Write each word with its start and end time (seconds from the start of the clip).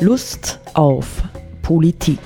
Lust 0.00 0.60
auf 0.74 1.24
Politik. 1.60 2.20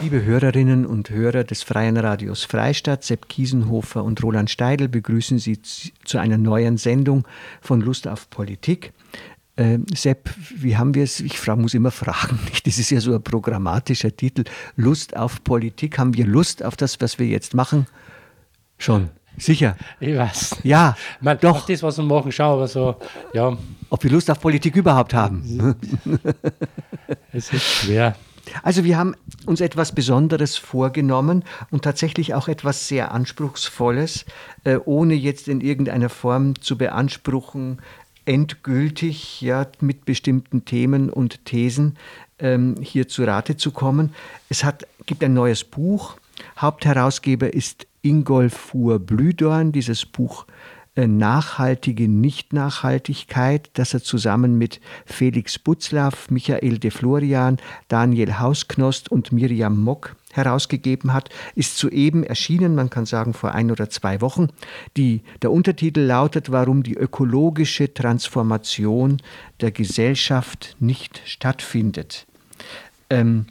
Liebe 0.00 0.24
Hörerinnen 0.24 0.86
und 0.86 1.10
Hörer 1.10 1.44
des 1.44 1.62
Freien 1.62 1.98
Radios 1.98 2.44
Freistadt, 2.44 3.04
Sepp 3.04 3.28
Kiesenhofer 3.28 4.02
und 4.02 4.22
Roland 4.22 4.48
Steidl 4.48 4.88
begrüßen 4.88 5.38
Sie 5.38 5.60
zu 5.60 6.16
einer 6.16 6.38
neuen 6.38 6.78
Sendung 6.78 7.28
von 7.60 7.82
Lust 7.82 8.08
auf 8.08 8.30
Politik. 8.30 8.94
Äh, 9.56 9.80
Sepp, 9.94 10.30
wie 10.56 10.78
haben 10.78 10.94
wir 10.94 11.02
es? 11.02 11.20
Ich 11.20 11.46
muss 11.48 11.74
immer 11.74 11.90
fragen, 11.90 12.38
das 12.64 12.78
ist 12.78 12.88
ja 12.88 13.00
so 13.00 13.14
ein 13.14 13.22
programmatischer 13.22 14.16
Titel. 14.16 14.44
Lust 14.74 15.14
auf 15.14 15.44
Politik. 15.44 15.98
Haben 15.98 16.14
wir 16.14 16.26
Lust 16.26 16.64
auf 16.64 16.76
das, 16.76 16.98
was 17.02 17.18
wir 17.18 17.26
jetzt 17.26 17.52
machen? 17.52 17.86
Schon. 18.78 19.10
Sicher. 19.38 19.76
Ich 20.00 20.16
weiß. 20.16 20.56
Ja, 20.62 20.96
Man, 21.20 21.38
doch. 21.40 21.66
das, 21.66 21.82
was 21.82 21.96
wir 21.98 22.04
machen, 22.04 22.32
schau, 22.32 22.54
aber 22.54 22.68
so, 22.68 22.96
ja. 23.32 23.56
Ob 23.90 24.02
wir 24.02 24.10
Lust 24.10 24.30
auf 24.30 24.40
Politik 24.40 24.76
überhaupt 24.76 25.14
haben? 25.14 25.76
es 27.32 27.52
ist 27.52 27.64
schwer. 27.64 28.16
Also 28.62 28.84
wir 28.84 28.96
haben 28.96 29.14
uns 29.46 29.60
etwas 29.60 29.94
Besonderes 29.94 30.56
vorgenommen 30.56 31.44
und 31.70 31.84
tatsächlich 31.84 32.34
auch 32.34 32.48
etwas 32.48 32.88
sehr 32.88 33.12
Anspruchsvolles, 33.12 34.24
äh, 34.64 34.78
ohne 34.84 35.14
jetzt 35.14 35.48
in 35.48 35.60
irgendeiner 35.60 36.08
Form 36.08 36.60
zu 36.60 36.78
beanspruchen, 36.78 37.80
endgültig 38.24 39.40
ja 39.40 39.66
mit 39.80 40.04
bestimmten 40.04 40.64
Themen 40.64 41.10
und 41.10 41.44
Thesen 41.44 41.96
ähm, 42.38 42.76
hier 42.80 43.08
zu 43.08 43.24
Rate 43.24 43.56
zu 43.56 43.70
kommen. 43.70 44.14
Es 44.48 44.64
hat, 44.64 44.86
gibt 45.06 45.24
ein 45.24 45.34
neues 45.34 45.64
Buch. 45.64 46.16
Hauptherausgeber 46.58 47.52
ist 47.52 47.87
Ingolf 48.02 48.54
Fuhr-Blüdorn. 48.54 49.72
Dieses 49.72 50.06
Buch 50.06 50.46
äh, 50.98 51.06
nachhaltige 51.06 52.08
Nichtnachhaltigkeit, 52.08 53.70
das 53.74 53.94
er 53.94 54.02
zusammen 54.02 54.58
mit 54.58 54.80
Felix 55.06 55.56
Butzlaff, 55.56 56.28
Michael 56.28 56.78
de 56.78 56.90
Florian, 56.90 57.58
Daniel 57.86 58.40
Hausknost 58.40 59.08
und 59.08 59.30
Miriam 59.30 59.80
Mock 59.80 60.16
herausgegeben 60.32 61.12
hat, 61.12 61.28
ist 61.54 61.78
soeben 61.78 62.24
erschienen, 62.24 62.74
man 62.74 62.90
kann 62.90 63.06
sagen 63.06 63.32
vor 63.32 63.52
ein 63.54 63.70
oder 63.70 63.88
zwei 63.90 64.20
Wochen. 64.20 64.48
Die, 64.96 65.22
der 65.42 65.52
Untertitel 65.52 66.00
lautet, 66.00 66.50
warum 66.50 66.82
die 66.82 66.94
ökologische 66.94 67.94
Transformation 67.94 69.22
der 69.60 69.70
Gesellschaft 69.70 70.74
nicht 70.80 71.22
stattfindet. 71.26 72.26
Ähm, 73.08 73.46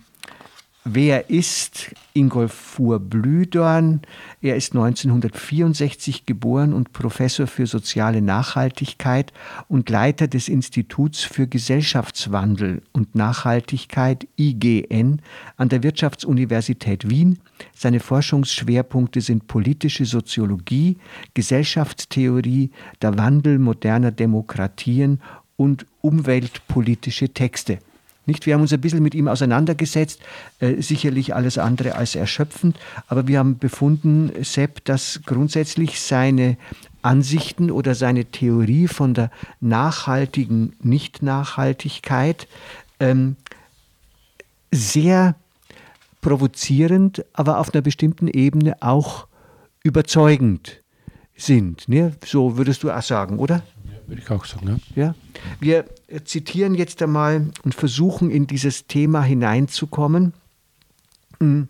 Wer 0.90 1.30
ist 1.30 1.94
Ingolf 2.14 2.54
Fuhr-Blüdorn? 2.54 4.04
Er 4.42 4.56
ist 4.56 4.74
1964 4.74 6.26
geboren 6.26 6.72
und 6.72 6.94
Professor 6.94 7.46
für 7.46 7.68
soziale 7.68 8.22
Nachhaltigkeit 8.22 9.34
und 9.68 9.90
Leiter 9.90 10.30
des 10.30 10.48
Instituts 10.48 11.24
für 11.24 11.46
Gesellschaftswandel 11.46 12.84
und 12.94 13.16
Nachhaltigkeit 13.16 14.30
IGN 14.40 15.22
an 15.58 15.68
der 15.68 15.84
Wirtschaftsuniversität 15.84 17.10
Wien. 17.10 17.40
Seine 17.76 18.00
Forschungsschwerpunkte 18.00 19.20
sind 19.20 19.48
politische 19.48 20.06
Soziologie, 20.06 20.96
Gesellschaftstheorie, 21.34 22.72
der 23.02 23.18
Wandel 23.18 23.60
moderner 23.60 24.12
Demokratien 24.12 25.20
und 25.58 25.86
umweltpolitische 26.00 27.28
Texte. 27.34 27.80
Nicht? 28.28 28.46
Wir 28.46 28.54
haben 28.54 28.62
uns 28.62 28.74
ein 28.74 28.82
bisschen 28.82 29.02
mit 29.02 29.16
ihm 29.16 29.28
auseinandergesetzt, 29.28 30.20
äh, 30.60 30.82
sicherlich 30.82 31.34
alles 31.34 31.58
andere 31.58 31.96
als 31.96 32.16
erschöpfend, 32.16 32.78
aber 33.08 33.28
wir 33.28 33.40
haben 33.40 33.58
befunden, 33.58 34.32
Sepp, 34.44 34.86
dass 34.86 35.22
grundsätzlich 35.26 36.00
seine 36.00 36.58
Ansichten 37.02 37.72
oder 37.72 37.96
seine 37.96 38.26
Theorie 38.26 38.88
von 38.88 39.14
der 39.14 39.32
nachhaltigen 39.62 40.76
Nicht-Nachhaltigkeit 40.82 42.48
ähm, 43.00 43.38
sehr 44.72 45.36
provozierend, 46.22 47.24
aber 47.34 47.60
auf 47.60 47.74
einer 47.74 47.82
bestimmten 47.82 48.28
Ebene 48.28 48.76
auch 48.82 49.28
überzeugend 49.84 50.82
sind. 51.38 51.88
Ne? 51.88 52.14
So 52.26 52.58
würdest 52.58 52.84
du 52.84 52.92
auch 52.92 53.02
sagen, 53.02 53.40
oder? 53.40 53.64
Würde 54.08 54.22
ich 54.22 54.32
auch 54.32 54.46
sagen, 54.46 54.82
ja. 54.96 55.04
ja. 55.04 55.16
Wir 55.60 55.86
zitieren 56.24 56.76
jetzt 56.76 57.02
einmal 57.02 57.48
und 57.64 57.76
versuchen 57.76 58.32
in 58.32 58.48
dieses 58.48 58.88
Thema 58.88 59.22
hineinzukommen. 59.22 60.34
Hm, 61.40 61.68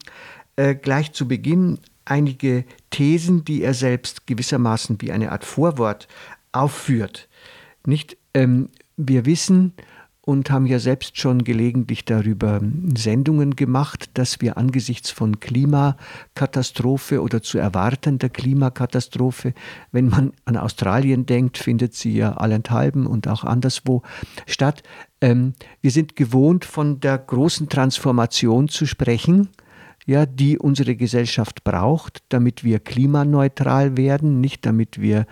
äh, 0.55 0.75
gleich 0.75 1.11
zu 1.13 1.27
Beginn 1.27 1.79
einige 2.05 2.63
Thesen, 2.89 3.43
die 3.43 3.63
er 3.63 3.73
selbst 3.73 4.27
gewissermaßen 4.27 5.01
wie 5.01 5.11
eine 5.11 5.31
Art 5.31 5.43
Vorwort 5.43 6.07
aufführt. 6.51 7.27
Nicht, 7.85 8.17
ähm, 8.33 8.69
wir 8.95 9.25
wissen, 9.25 9.73
und 10.27 10.51
haben 10.51 10.65
ja 10.65 10.77
selbst 10.77 11.17
schon 11.17 11.45
gelegentlich 11.45 12.03
darüber 12.03 12.59
Sendungen 12.97 13.55
gemacht, 13.55 14.09
dass 14.15 14.41
wir 14.41 14.57
angesichts 14.57 15.09
von 15.09 15.39
Klimakatastrophe 15.39 17.21
oder 17.21 17.41
zu 17.41 17.57
erwartender 17.59 18.27
Klimakatastrophe, 18.27 19.53
wenn 19.93 20.09
man 20.09 20.33
an 20.43 20.57
Australien 20.57 21.25
denkt, 21.25 21.57
findet 21.57 21.93
sie 21.93 22.11
ja 22.13 22.33
allenthalben 22.33 23.07
und 23.07 23.29
auch 23.29 23.45
anderswo 23.45 24.01
statt. 24.45 24.83
Ähm, 25.21 25.53
wir 25.79 25.91
sind 25.91 26.17
gewohnt, 26.17 26.65
von 26.65 26.99
der 26.99 27.17
großen 27.19 27.69
Transformation 27.69 28.67
zu 28.67 28.85
sprechen, 28.85 29.47
ja, 30.05 30.25
die 30.25 30.59
unsere 30.59 30.97
Gesellschaft 30.97 31.63
braucht, 31.63 32.21
damit 32.27 32.65
wir 32.65 32.79
klimaneutral 32.79 33.95
werden, 33.95 34.41
nicht 34.41 34.65
damit 34.65 34.99
wir 34.99 35.25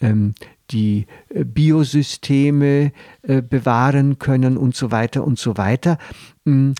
ähm, 0.00 0.34
die 0.70 1.06
äh, 1.28 1.44
Biosysteme 1.44 2.92
äh, 3.22 3.42
bewahren 3.42 4.18
können 4.18 4.56
und 4.56 4.74
so 4.74 4.90
weiter 4.90 5.24
und 5.24 5.38
so 5.38 5.56
weiter. 5.56 5.98
Mm, 6.44 6.72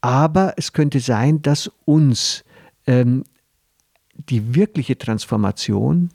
aber 0.00 0.54
es 0.56 0.72
könnte 0.72 1.00
sein, 1.00 1.42
dass 1.42 1.70
uns 1.84 2.44
ähm, 2.86 3.24
die 4.14 4.54
wirkliche 4.54 4.98
Transformation 4.98 6.10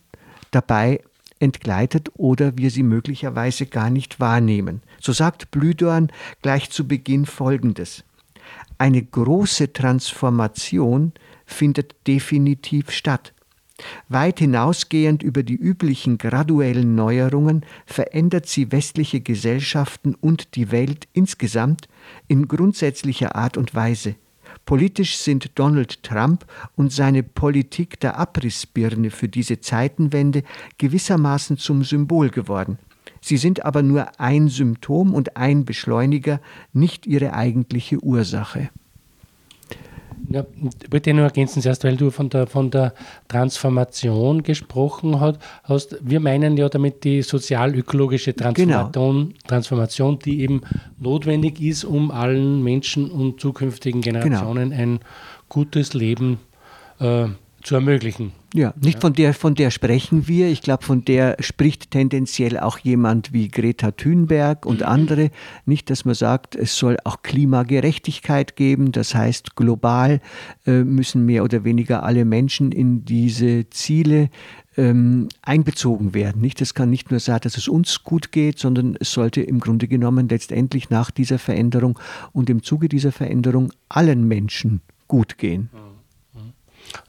dabei 0.52 1.02
entgleitet 1.40 2.10
oder 2.16 2.58
wir 2.58 2.72
sie 2.72 2.84
möglicherweise 2.84 3.66
gar 3.66 3.90
nicht 3.90 4.20
wahrnehmen. 4.20 4.82
So 5.00 5.14
sagt 5.14 5.52
Blüdorn 5.52 6.12
gleich 6.42 6.70
zu 6.70 6.88
Beginn 6.88 7.26
Folgendes. 7.26 8.04
Eine 8.78 9.04
große 9.04 9.74
Transformation 9.74 11.14
findet 11.46 11.96
definitiv 12.08 12.92
statt. 12.92 13.34
Weit 14.10 14.40
hinausgehend 14.40 15.22
über 15.22 15.44
die 15.44 15.56
üblichen 15.56 16.18
graduellen 16.18 16.96
Neuerungen 16.96 17.66
verändert 17.86 18.48
sie 18.48 18.72
westliche 18.72 19.22
Gesellschaften 19.22 20.16
und 20.16 20.56
die 20.56 20.72
Welt 20.72 21.08
insgesamt 21.14 21.88
in 22.28 22.48
grundsätzlicher 22.48 23.36
Art 23.36 23.58
und 23.58 23.76
Weise. 23.76 24.16
Politisch 24.66 25.18
sind 25.18 25.52
Donald 25.56 26.04
Trump 26.04 26.46
und 26.76 26.92
seine 26.92 27.24
Politik 27.24 28.00
der 28.00 28.18
Abrissbirne 28.18 29.12
für 29.12 29.30
diese 29.30 29.60
Zeitenwende 29.62 30.44
gewissermaßen 30.78 31.58
zum 31.58 31.84
Symbol 31.84 32.30
geworden. 32.30 32.80
Sie 33.22 33.38
sind 33.38 33.66
aber 33.66 33.84
nur 33.84 34.20
ein 34.20 34.48
Symptom 34.48 35.14
und 35.14 35.38
ein 35.38 35.66
Beschleuniger, 35.66 36.42
nicht 36.74 37.06
ihre 37.06 37.34
eigentliche 37.34 38.04
Ursache. 38.04 38.70
Ja, 40.30 40.46
ich 40.84 40.92
wollte 40.92 41.14
nur 41.14 41.26
ergänzen, 41.26 41.62
zuerst, 41.62 41.84
weil 41.84 41.96
du 41.96 42.12
von 42.12 42.30
der, 42.30 42.48
von 42.48 42.70
der 42.70 42.94
Transformation 43.28 44.44
gesprochen 44.44 45.20
hast. 45.22 45.98
Wir 46.02 46.20
meinen 46.20 46.58
ja 46.58 46.70
damit 46.70 47.04
die 47.04 47.22
sozial-ökologische 47.22 48.36
Transformation, 48.36 49.30
genau. 49.30 49.40
Transformation, 49.48 50.20
die 50.20 50.42
eben 50.42 50.62
notwendig 51.00 51.62
ist, 51.62 51.86
um 51.86 52.12
allen 52.12 52.64
Menschen 52.64 53.10
und 53.10 53.40
zukünftigen 53.40 54.02
genau. 54.02 54.22
Generationen 54.22 54.72
genau. 54.72 54.82
ein 54.82 55.00
gutes 55.50 55.94
Leben 55.94 56.40
äh, 57.00 57.28
zu 57.68 57.76
ermöglichen. 57.76 58.32
Ja, 58.54 58.74
nicht 58.82 59.02
von 59.02 59.12
der, 59.12 59.34
von 59.34 59.54
der 59.54 59.72
sprechen 59.72 60.28
wir. 60.30 60.48
Ich 60.48 60.62
glaube, 60.62 60.86
von 60.86 61.04
der 61.04 61.36
spricht 61.42 61.92
tendenziell 61.92 62.58
auch 62.58 62.80
jemand 62.80 63.34
wie 63.34 63.50
Greta 63.50 63.92
Thunberg 63.92 64.66
und 64.66 64.80
mhm. 64.80 64.88
andere. 64.88 65.32
Nicht, 65.66 65.90
dass 65.90 66.06
man 66.06 66.16
sagt, 66.16 66.56
es 66.56 66.78
soll 66.78 66.98
auch 67.04 67.24
Klimagerechtigkeit 67.24 68.56
geben. 68.56 68.94
Das 68.94 69.14
heißt, 69.14 69.58
global 69.58 70.22
äh, 70.66 70.84
müssen 70.84 71.26
mehr 71.26 71.44
oder 71.44 71.66
weniger 71.66 72.04
alle 72.04 72.24
Menschen 72.24 72.72
in 72.72 73.04
diese 73.04 73.70
Ziele 73.70 74.30
ähm, 74.78 75.28
einbezogen 75.42 76.14
werden. 76.14 76.42
Nicht, 76.42 76.62
das 76.62 76.74
kann 76.74 76.90
nicht 76.90 77.12
nur 77.12 77.20
sagen, 77.20 77.42
dass 77.44 77.58
es 77.58 77.68
uns 77.68 78.04
gut 78.04 78.32
geht, 78.32 78.60
sondern 78.60 78.96
es 79.00 79.12
sollte 79.12 79.42
im 79.42 79.60
Grunde 79.60 79.90
genommen 79.90 80.30
letztendlich 80.30 80.90
nach 80.90 81.12
dieser 81.12 81.38
Veränderung 81.38 82.00
und 82.32 82.50
im 82.50 82.64
Zuge 82.64 82.88
dieser 82.88 83.12
Veränderung 83.12 83.74
allen 83.90 84.26
Menschen 84.26 84.80
gut 85.10 85.38
gehen. 85.38 85.70
Mhm. 85.74 85.87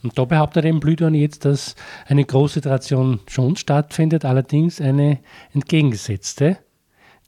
Und 0.03 0.19
da 0.19 0.25
behauptet 0.25 0.65
eben 0.65 0.81
Blüdorn 0.81 1.15
jetzt, 1.15 1.45
dass 1.45 1.75
eine 2.07 2.25
große 2.25 2.61
Tradition 2.61 3.21
schon 3.29 3.57
stattfindet, 3.57 4.25
allerdings 4.25 4.81
eine 4.81 5.19
entgegengesetzte, 5.53 6.59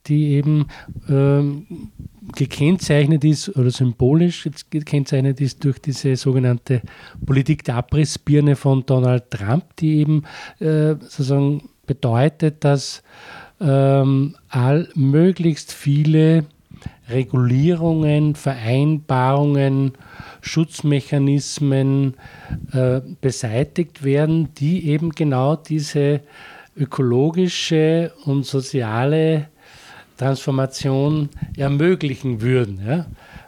die 0.07 0.31
eben 0.31 0.67
ähm, 1.09 1.91
gekennzeichnet 2.35 3.25
ist 3.25 3.57
oder 3.57 3.71
symbolisch 3.71 4.49
gekennzeichnet 4.71 5.41
ist 5.41 5.65
durch 5.65 5.79
diese 5.79 6.17
sogenannte 6.17 6.83
Politik 7.27 7.65
der 7.65 7.77
Abrissbirne 7.77 8.57
von 8.57 8.85
Donald 8.87 9.31
Trump, 9.31 9.77
die 9.77 9.99
eben 9.99 10.23
äh, 10.59 10.95
sozusagen 11.01 11.69
bedeutet, 11.87 12.65
dass 12.65 13.03
ähm, 13.61 14.37
all, 14.49 14.89
möglichst 14.95 15.73
viele 15.73 16.47
Regulierungen, 17.11 18.35
Vereinbarungen, 18.35 19.93
Schutzmechanismen 20.41 22.15
äh, 22.73 23.01
beseitigt 23.21 24.03
werden, 24.03 24.55
die 24.55 24.89
eben 24.89 25.11
genau 25.11 25.57
diese 25.57 26.21
ökologische 26.77 28.13
und 28.25 28.47
soziale 28.47 29.49
Transformation 30.17 31.29
ermöglichen 31.57 32.41
würden. 32.41 32.81
Ja? 32.87 33.07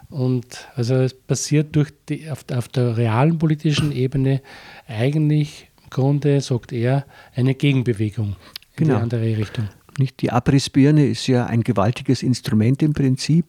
Und 0.09 0.67
also 0.75 0.95
es 0.95 1.13
passiert 1.13 1.75
durch 1.75 1.91
die, 2.09 2.29
auf, 2.29 2.45
auf 2.55 2.67
der 2.67 2.97
realen 2.97 3.37
politischen 3.37 3.91
Ebene 3.91 4.41
eigentlich 4.87 5.69
im 5.83 5.89
Grunde, 5.89 6.41
sagt 6.41 6.71
er, 6.71 7.05
eine 7.35 7.55
Gegenbewegung 7.55 8.35
in 8.75 8.85
genau. 8.85 8.97
die 8.97 9.01
andere 9.01 9.37
Richtung. 9.37 9.69
Nicht? 9.99 10.21
Die 10.21 10.31
Abrissbirne 10.31 11.05
ist 11.05 11.27
ja 11.27 11.45
ein 11.45 11.63
gewaltiges 11.63 12.23
Instrument 12.23 12.81
im 12.83 12.93
Prinzip, 12.93 13.45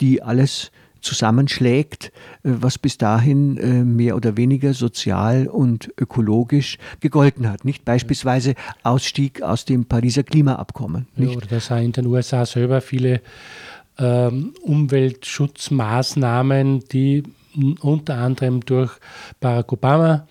die 0.00 0.22
alles 0.22 0.70
zusammenschlägt, 1.04 2.10
äh, 2.42 2.42
was 2.42 2.78
bis 2.78 2.98
dahin 2.98 3.56
äh, 3.58 3.84
mehr 3.84 4.16
oder 4.16 4.36
weniger 4.36 4.74
sozial 4.74 5.46
und 5.46 5.92
ökologisch 6.00 6.78
gegolten 7.00 7.48
hat. 7.48 7.64
Nicht 7.64 7.84
beispielsweise 7.84 8.56
Ausstieg 8.82 9.40
aus 9.42 9.64
dem 9.64 9.84
Pariser 9.84 10.24
Klimaabkommen. 10.24 11.06
Nicht? 11.14 11.30
Ja, 11.30 11.36
oder 11.36 11.46
dass 11.46 11.70
auch 11.70 11.76
in 11.76 11.92
den 11.92 12.06
USA 12.06 12.44
selber 12.46 12.80
viele 12.80 13.20
ähm, 13.98 14.54
Umweltschutzmaßnahmen, 14.62 16.80
die 16.90 17.22
unter 17.80 18.16
anderem 18.16 18.64
durch 18.64 18.90
Barack 19.38 19.72
Obama 19.72 20.26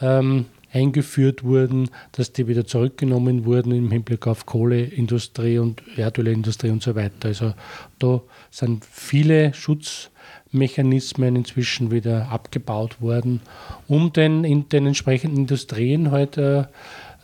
ähm, 0.00 0.46
eingeführt 0.74 1.44
wurden, 1.44 1.88
dass 2.12 2.32
die 2.32 2.48
wieder 2.48 2.66
zurückgenommen 2.66 3.44
wurden 3.44 3.72
im 3.72 3.90
Hinblick 3.90 4.26
auf 4.26 4.44
Kohleindustrie 4.44 5.58
und 5.58 5.82
Erdölindustrie 5.96 6.70
und 6.70 6.82
so 6.82 6.94
weiter. 6.94 7.28
Also 7.28 7.54
da 7.98 8.20
sind 8.50 8.84
viele 8.84 9.54
Schutzmechanismen 9.54 11.36
inzwischen 11.36 11.90
wieder 11.90 12.28
abgebaut 12.28 13.00
worden, 13.00 13.40
um 13.86 14.12
den, 14.12 14.44
in 14.44 14.68
den 14.68 14.86
entsprechenden 14.88 15.38
Industrien 15.38 16.10
heute 16.10 16.68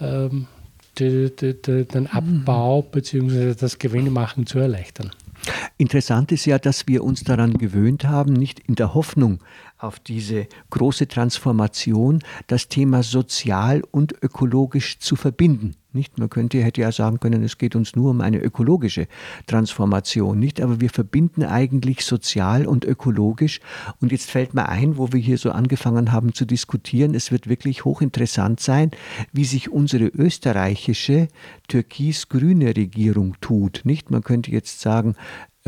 äh, 0.00 0.05
ähm, 0.26 0.47
die, 0.99 1.35
die, 1.35 1.61
die, 1.61 1.85
den 1.85 2.06
Abbau 2.06 2.82
bzw. 2.82 3.55
das 3.55 3.79
Gewinnemachen 3.79 4.47
zu 4.47 4.58
erleichtern. 4.58 5.11
Interessant 5.79 6.32
ist 6.32 6.44
ja, 6.44 6.58
dass 6.58 6.87
wir 6.87 7.02
uns 7.02 7.25
daran 7.25 7.56
gewöhnt 7.56 8.05
haben, 8.05 8.35
nicht 8.35 8.61
in 8.61 8.75
der 8.75 8.93
Hoffnung 8.93 9.41
auf 9.81 9.99
diese 9.99 10.47
große 10.71 11.09
Transformation, 11.09 12.21
das 12.47 12.69
Thema 12.69 13.03
sozial 13.03 13.82
und 13.91 14.15
ökologisch 14.23 14.99
zu 14.99 15.17
verbinden. 15.17 15.75
Nicht? 15.93 16.19
Man 16.19 16.31
könnte, 16.31 16.62
hätte 16.62 16.82
ja 16.82 16.93
sagen 16.93 17.19
können, 17.19 17.43
es 17.43 17.59
geht 17.59 17.75
uns 17.75 17.97
nur 17.97 18.11
um 18.11 18.21
eine 18.21 18.38
ökologische 18.38 19.09
Transformation, 19.47 20.38
nicht? 20.38 20.61
Aber 20.61 20.81
wir 20.81 20.88
verbinden 20.88 21.43
eigentlich 21.43 22.05
sozial 22.05 22.67
und 22.67 22.85
ökologisch. 22.85 23.61
Und 24.00 24.12
jetzt 24.12 24.31
fällt 24.31 24.55
mir 24.55 24.69
ein, 24.69 24.99
wo 24.99 25.12
wir 25.12 25.19
hier 25.19 25.37
so 25.37 25.50
angefangen 25.50 26.12
haben 26.12 26.33
zu 26.33 26.44
diskutieren, 26.44 27.15
es 27.17 27.33
wird 27.33 27.49
wirklich 27.49 27.85
hochinteressant 27.85 28.61
sein, 28.61 28.93
wie 29.33 29.44
sich 29.44 29.73
unsere 29.73 30.05
österreichische 30.05 31.26
türkis-grüne 31.67 32.76
Regierung 32.76 33.35
tut, 33.41 33.81
nicht? 33.83 34.12
Man 34.12 34.23
könnte 34.23 34.53
jetzt 34.53 34.81
sagen, 34.81 35.17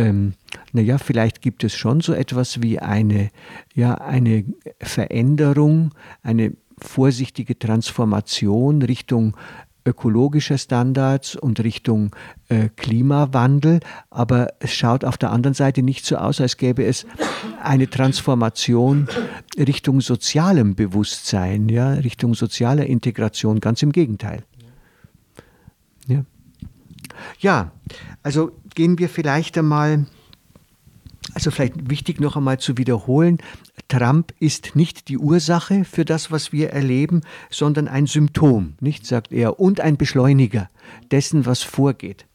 ähm, 0.03 0.35
naja, 0.73 0.99
vielleicht 0.99 1.43
gibt 1.43 1.63
es 1.65 1.75
schon 1.75 2.01
so 2.01 2.13
etwas 2.13 2.61
wie 2.61 2.79
eine, 2.81 3.31
ja, 3.75 3.95
eine 3.95 4.45
Veränderung, 4.81 5.93
eine 6.23 6.53
vorsichtige 6.79 7.57
Transformation 7.59 8.83
Richtung 8.83 9.37
ökologischer 9.85 10.59
Standards 10.59 11.35
und 11.35 11.61
Richtung 11.61 12.15
äh, 12.49 12.69
Klimawandel, 12.77 13.81
aber 14.11 14.49
es 14.61 14.73
schaut 14.73 15.05
auf 15.05 15.19
der 15.19 15.31
anderen 15.31 15.55
Seite 15.55 15.83
nicht 15.83 16.05
so 16.05 16.17
aus, 16.17 16.41
als 16.41 16.57
gäbe 16.57 16.85
es 16.85 17.05
eine 17.61 17.91
Transformation 17.91 19.09
Richtung 19.57 20.01
sozialem 20.01 20.75
Bewusstsein, 20.75 21.69
ja, 21.69 21.95
Richtung 21.95 22.35
sozialer 22.35 22.87
Integration, 22.87 23.59
ganz 23.61 23.83
im 23.83 23.93
Gegenteil. 23.93 24.45
Ja, 26.07 26.25
ja 27.41 27.73
also 28.23 28.53
gehen 28.75 28.99
wir 28.99 29.09
vielleicht 29.09 29.59
einmal, 29.59 30.07
also 31.35 31.51
vielleicht 31.51 31.91
wichtig 31.91 32.21
noch 32.21 32.37
einmal 32.37 32.59
zu 32.59 32.79
wiederholen, 32.79 33.39
Trump 33.89 34.33
ist 34.39 34.75
nicht 34.75 35.09
die 35.09 35.19
Ursache 35.19 35.85
für 35.85 36.05
das, 36.05 36.31
was 36.31 36.53
wir 36.53 36.71
erleben, 36.71 37.23
sondern 37.51 37.89
ein 37.89 38.07
Symptom, 38.07 38.75
nicht, 38.81 39.07
sagt 39.07 39.33
er, 39.33 39.61
und 39.61 39.81
ein 39.81 39.97
Beschleuniger 39.97 40.71
dessen, 41.11 41.47
was 41.47 41.63
vorgeht. 41.63 42.27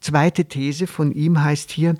Zweite 0.00 0.44
These 0.44 0.86
von 0.86 1.12
ihm 1.12 1.42
heißt 1.42 1.70
hier, 1.70 1.96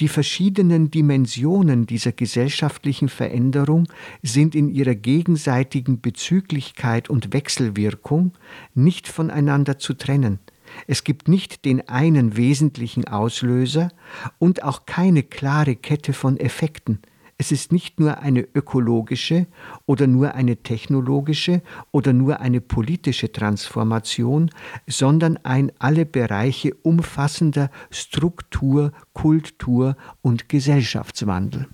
die 0.00 0.08
verschiedenen 0.08 0.90
Dimensionen 0.90 1.86
dieser 1.86 2.12
gesellschaftlichen 2.12 3.08
Veränderung 3.08 3.86
sind 4.22 4.54
in 4.54 4.68
ihrer 4.68 4.94
gegenseitigen 4.94 6.00
Bezüglichkeit 6.00 7.08
und 7.08 7.32
Wechselwirkung 7.32 8.32
nicht 8.74 9.08
voneinander 9.08 9.78
zu 9.78 9.94
trennen. 9.94 10.38
Es 10.86 11.04
gibt 11.04 11.28
nicht 11.28 11.64
den 11.64 11.88
einen 11.88 12.36
wesentlichen 12.36 13.06
Auslöser 13.06 13.90
und 14.38 14.62
auch 14.62 14.86
keine 14.86 15.22
klare 15.22 15.76
Kette 15.76 16.12
von 16.12 16.36
Effekten. 16.36 17.00
Es 17.36 17.50
ist 17.50 17.72
nicht 17.72 17.98
nur 17.98 18.18
eine 18.18 18.46
ökologische 18.54 19.46
oder 19.86 20.06
nur 20.06 20.34
eine 20.34 20.56
technologische 20.56 21.62
oder 21.90 22.12
nur 22.12 22.40
eine 22.40 22.60
politische 22.60 23.32
Transformation, 23.32 24.50
sondern 24.86 25.38
ein 25.38 25.72
alle 25.80 26.06
Bereiche 26.06 26.74
umfassender 26.82 27.70
Struktur, 27.90 28.92
Kultur 29.14 29.96
und 30.22 30.48
Gesellschaftswandel. 30.48 31.66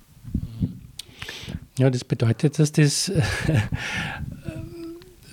Ja, 1.77 1.89
das 1.89 2.03
bedeutet, 2.03 2.57
dass 2.57 2.71
das 2.71 3.11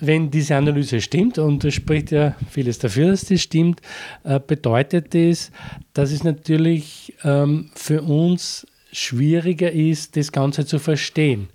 wenn 0.01 0.31
diese 0.31 0.55
Analyse 0.55 1.01
stimmt, 1.01 1.37
und 1.37 1.63
es 1.63 1.75
spricht 1.75 2.11
ja 2.11 2.35
vieles 2.49 2.79
dafür, 2.79 3.11
dass 3.11 3.25
das 3.25 3.41
stimmt, 3.41 3.81
äh, 4.23 4.39
bedeutet 4.39 5.13
das, 5.13 5.51
dass 5.93 6.11
es 6.11 6.23
natürlich 6.23 7.13
ähm, 7.23 7.69
für 7.75 8.01
uns 8.01 8.65
schwieriger 8.91 9.71
ist, 9.71 10.15
das 10.15 10.31
Ganze 10.31 10.65
zu 10.65 10.79
verstehen. 10.79 11.49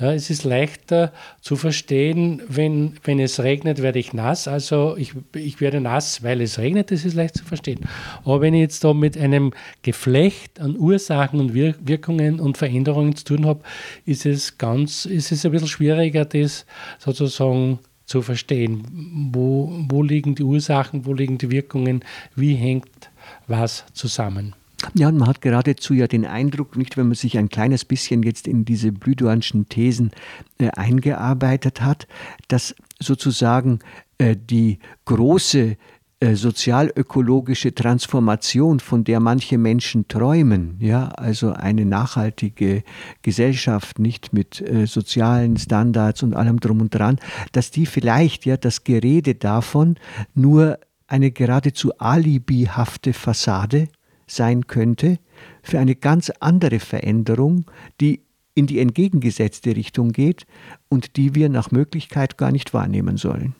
Ja, 0.00 0.12
es 0.12 0.30
ist 0.30 0.44
leichter 0.44 1.12
zu 1.40 1.56
verstehen, 1.56 2.40
wenn, 2.48 2.94
wenn 3.02 3.18
es 3.18 3.40
regnet, 3.40 3.82
werde 3.82 3.98
ich 3.98 4.12
nass. 4.12 4.46
Also 4.46 4.96
ich, 4.96 5.12
ich 5.34 5.60
werde 5.60 5.80
nass, 5.80 6.22
weil 6.22 6.40
es 6.40 6.58
regnet, 6.58 6.92
das 6.92 7.04
ist 7.04 7.14
leicht 7.14 7.36
zu 7.36 7.44
verstehen. 7.44 7.80
Aber 8.24 8.40
wenn 8.40 8.54
ich 8.54 8.60
jetzt 8.60 8.84
da 8.84 8.94
mit 8.94 9.18
einem 9.18 9.52
Geflecht 9.82 10.60
an 10.60 10.78
Ursachen 10.78 11.40
und 11.40 11.54
Wirkungen 11.54 12.38
und 12.38 12.56
Veränderungen 12.56 13.16
zu 13.16 13.24
tun 13.24 13.46
habe, 13.46 13.60
ist 14.06 14.24
es 14.24 14.56
ganz, 14.56 15.04
ist 15.04 15.32
es 15.32 15.44
ein 15.44 15.50
bisschen 15.50 15.66
schwieriger, 15.68 16.24
das 16.24 16.64
sozusagen 16.98 17.80
zu 18.04 18.22
verstehen. 18.22 19.30
Wo, 19.32 19.72
wo 19.88 20.04
liegen 20.04 20.36
die 20.36 20.44
Ursachen, 20.44 21.06
wo 21.06 21.12
liegen 21.12 21.38
die 21.38 21.50
Wirkungen, 21.50 22.04
wie 22.36 22.54
hängt 22.54 23.10
was 23.48 23.84
zusammen? 23.94 24.54
Ja, 24.94 25.08
und 25.08 25.18
man 25.18 25.28
hat 25.28 25.40
geradezu 25.40 25.92
ja 25.92 26.06
den 26.06 26.24
Eindruck, 26.24 26.76
nicht 26.76 26.96
wenn 26.96 27.08
man 27.08 27.16
sich 27.16 27.36
ein 27.36 27.48
kleines 27.48 27.84
bisschen 27.84 28.22
jetzt 28.22 28.46
in 28.46 28.64
diese 28.64 28.92
Blüduanschen 28.92 29.68
Thesen 29.68 30.12
äh, 30.58 30.68
eingearbeitet 30.70 31.80
hat, 31.80 32.06
dass 32.46 32.74
sozusagen 33.00 33.80
äh, 34.18 34.36
die 34.36 34.78
große 35.04 35.76
äh, 36.20 36.34
sozialökologische 36.34 37.74
Transformation, 37.74 38.80
von 38.80 39.04
der 39.04 39.20
manche 39.20 39.56
Menschen 39.56 40.08
träumen, 40.08 40.76
ja, 40.80 41.08
also 41.10 41.52
eine 41.52 41.84
nachhaltige 41.84 42.82
Gesellschaft, 43.22 44.00
nicht 44.00 44.32
mit 44.32 44.60
äh, 44.60 44.86
sozialen 44.86 45.56
Standards 45.56 46.24
und 46.24 46.34
allem 46.34 46.58
drum 46.58 46.80
und 46.80 46.92
dran, 46.92 47.18
dass 47.52 47.70
die 47.70 47.86
vielleicht 47.86 48.46
ja 48.46 48.56
das 48.56 48.82
Gerede 48.82 49.36
davon 49.36 49.96
nur 50.34 50.80
eine 51.06 51.30
geradezu 51.30 51.96
alibihafte 51.98 53.12
Fassade 53.12 53.88
sein 54.30 54.66
könnte 54.66 55.18
für 55.62 55.78
eine 55.78 55.94
ganz 55.94 56.30
andere 56.40 56.80
Veränderung, 56.80 57.64
die 58.00 58.22
in 58.54 58.66
die 58.66 58.80
entgegengesetzte 58.80 59.76
Richtung 59.76 60.12
geht 60.12 60.46
und 60.88 61.16
die 61.16 61.34
wir 61.34 61.48
nach 61.48 61.70
Möglichkeit 61.70 62.38
gar 62.38 62.50
nicht 62.50 62.74
wahrnehmen 62.74 63.16
sollen. 63.16 63.54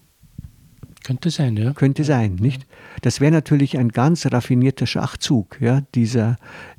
Könnte 1.04 1.30
sein, 1.30 1.56
ja. 1.56 1.72
Könnte 1.72 2.04
sein, 2.04 2.34
nicht? 2.34 2.66
Das 3.02 3.20
wäre 3.20 3.32
natürlich 3.32 3.78
ein 3.78 3.90
ganz 3.90 4.26
raffinierter 4.26 4.87
Schachzug 4.87 5.60
ja, 5.60 5.82
dieser, 5.94 6.37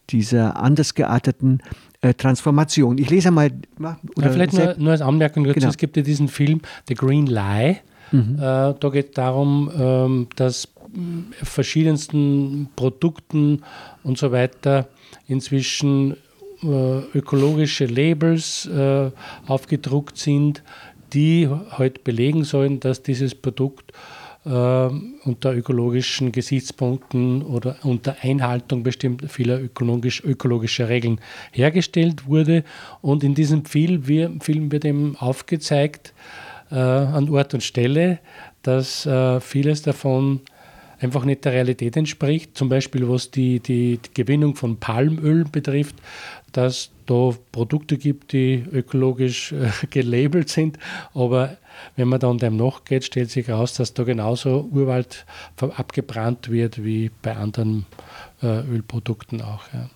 dieser 0.10 0.58
anders 0.58 0.94
gearteten 0.94 1.62
äh, 2.02 2.14
Transformation. 2.14 2.98
Ich 2.98 3.10
lese 3.10 3.30
einmal. 3.30 3.52
Ja, 3.80 3.98
vielleicht 4.18 4.54
nur, 4.54 4.76
nur, 4.78 4.92
als 4.92 5.02
Anmerkung 5.02 5.46
dazu: 5.46 5.56
genau. 5.56 5.70
Es 5.70 5.78
gibt 5.78 5.98
ja 5.98 6.04
diesen 6.04 6.28
Film 6.28 6.62
The 6.88 6.94
Green 6.94 7.26
Lie. 7.26 7.78
Mhm. 8.12 8.36
Äh, 8.36 8.40
da 8.40 8.90
geht 8.92 9.08
es 9.08 9.12
darum, 9.14 9.72
ähm, 9.76 10.28
dass 10.36 10.68
verschiedensten 11.44 12.70
Produkten 12.76 13.64
und 14.04 14.18
so 14.18 14.32
weiter 14.32 14.88
inzwischen 15.28 16.18
äh, 16.64 17.00
ökologische 17.14 17.86
Labels 17.86 18.66
äh, 18.66 19.12
aufgedruckt 19.48 20.18
sind, 20.18 20.64
die 21.14 21.48
halt 21.72 22.04
belegen 22.04 22.44
sollen, 22.44 22.80
dass 22.80 23.02
dieses 23.02 23.36
Produkt 23.36 23.94
äh, 24.46 24.50
unter 24.50 25.54
ökologischen 25.54 26.32
Gesichtspunkten 26.32 27.42
oder 27.44 27.78
unter 27.84 28.18
Einhaltung 28.22 28.84
bestimmter 28.84 29.28
vieler 29.28 29.62
ökologisch, 29.62 30.24
ökologischer 30.24 30.90
Regeln 30.90 31.20
hergestellt 31.52 32.28
wurde. 32.28 32.64
Und 33.02 33.24
in 33.24 33.36
diesem 33.36 33.66
Film, 33.66 34.08
wird 34.08 34.86
eben 34.86 35.16
aufgezeigt, 35.18 36.14
äh, 36.72 36.76
an 36.76 37.30
Ort 37.30 37.54
und 37.54 37.64
Stelle, 37.64 38.20
dass 38.62 39.06
äh, 39.06 39.40
vieles 39.40 39.82
davon 39.82 40.42
einfach 41.00 41.26
nicht 41.26 41.46
der 41.46 41.54
Realität 41.54 41.98
entspricht. 41.98 42.58
Zum 42.58 42.70
Beispiel 42.70 43.08
was 43.10 43.32
die, 43.32 43.60
die, 43.60 43.98
die 43.98 44.14
Gewinnung 44.14 44.56
von 44.56 44.78
Palmöl 44.78 45.46
betrifft, 45.46 45.96
dass 46.52 46.92
da 47.06 47.32
Produkte 47.52 47.98
gibt, 47.98 48.34
die 48.34 48.64
ökologisch 48.72 49.52
äh, 49.52 49.70
gelabelt 49.90 50.50
sind, 50.50 50.78
aber 51.14 51.58
wenn 51.96 52.08
man 52.08 52.20
dann 52.20 52.38
dem 52.38 52.58
nachgeht, 52.58 53.06
stellt 53.06 53.32
sich 53.32 53.48
heraus, 53.48 53.74
dass 53.74 53.94
da 53.94 54.04
genauso 54.04 54.68
Urwald 54.72 55.26
abgebrannt 55.58 56.50
wird 56.50 56.84
wie 56.84 57.10
bei 57.22 57.36
anderen 57.36 57.86
äh, 58.42 58.62
Ölprodukten 58.62 59.42
auch. 59.42 59.64
Ja. 59.74 59.90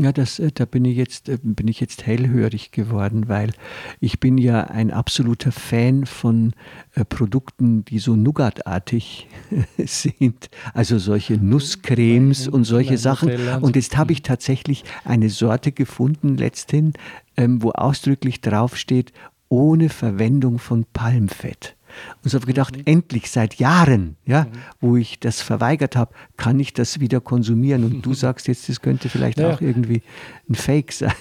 Ja, 0.00 0.12
das, 0.12 0.38
äh, 0.38 0.52
da 0.54 0.64
bin 0.64 0.84
ich, 0.84 0.96
jetzt, 0.96 1.28
äh, 1.28 1.38
bin 1.42 1.66
ich 1.66 1.80
jetzt 1.80 2.06
hellhörig 2.06 2.70
geworden, 2.70 3.28
weil 3.28 3.50
ich 3.98 4.20
bin 4.20 4.38
ja 4.38 4.62
ein 4.62 4.92
absoluter 4.92 5.50
Fan 5.50 6.06
von 6.06 6.52
äh, 6.94 7.04
Produkten, 7.04 7.84
die 7.84 7.98
so 7.98 8.14
Nougatartig 8.14 9.26
sind. 9.84 10.50
Also 10.72 10.98
solche 10.98 11.34
Nusscremes 11.34 12.46
und 12.46 12.62
solche 12.62 12.96
Sachen. 12.96 13.32
Und 13.60 13.74
jetzt 13.74 13.96
habe 13.96 14.12
ich 14.12 14.22
tatsächlich 14.22 14.84
eine 15.04 15.30
Sorte 15.30 15.72
gefunden, 15.72 16.36
letzthin, 16.36 16.92
ähm, 17.36 17.60
wo 17.60 17.72
ausdrücklich 17.72 18.40
draufsteht, 18.40 19.12
ohne 19.48 19.88
Verwendung 19.88 20.60
von 20.60 20.86
Palmfett. 20.92 21.74
Und 22.22 22.30
so 22.30 22.36
habe 22.36 22.44
ich 22.44 22.54
gedacht, 22.54 22.76
mhm. 22.76 22.82
endlich 22.84 23.30
seit 23.30 23.56
Jahren, 23.56 24.16
ja, 24.24 24.44
mhm. 24.44 24.48
wo 24.80 24.96
ich 24.96 25.20
das 25.20 25.40
verweigert 25.40 25.96
habe, 25.96 26.14
kann 26.36 26.58
ich 26.60 26.72
das 26.72 27.00
wieder 27.00 27.20
konsumieren. 27.20 27.84
Und 27.84 28.02
du 28.02 28.14
sagst 28.14 28.48
jetzt, 28.48 28.68
das 28.68 28.80
könnte 28.80 29.08
vielleicht 29.08 29.38
ja. 29.38 29.52
auch 29.52 29.60
irgendwie 29.60 30.02
ein 30.48 30.54
Fake 30.54 30.92
sein. 30.92 31.12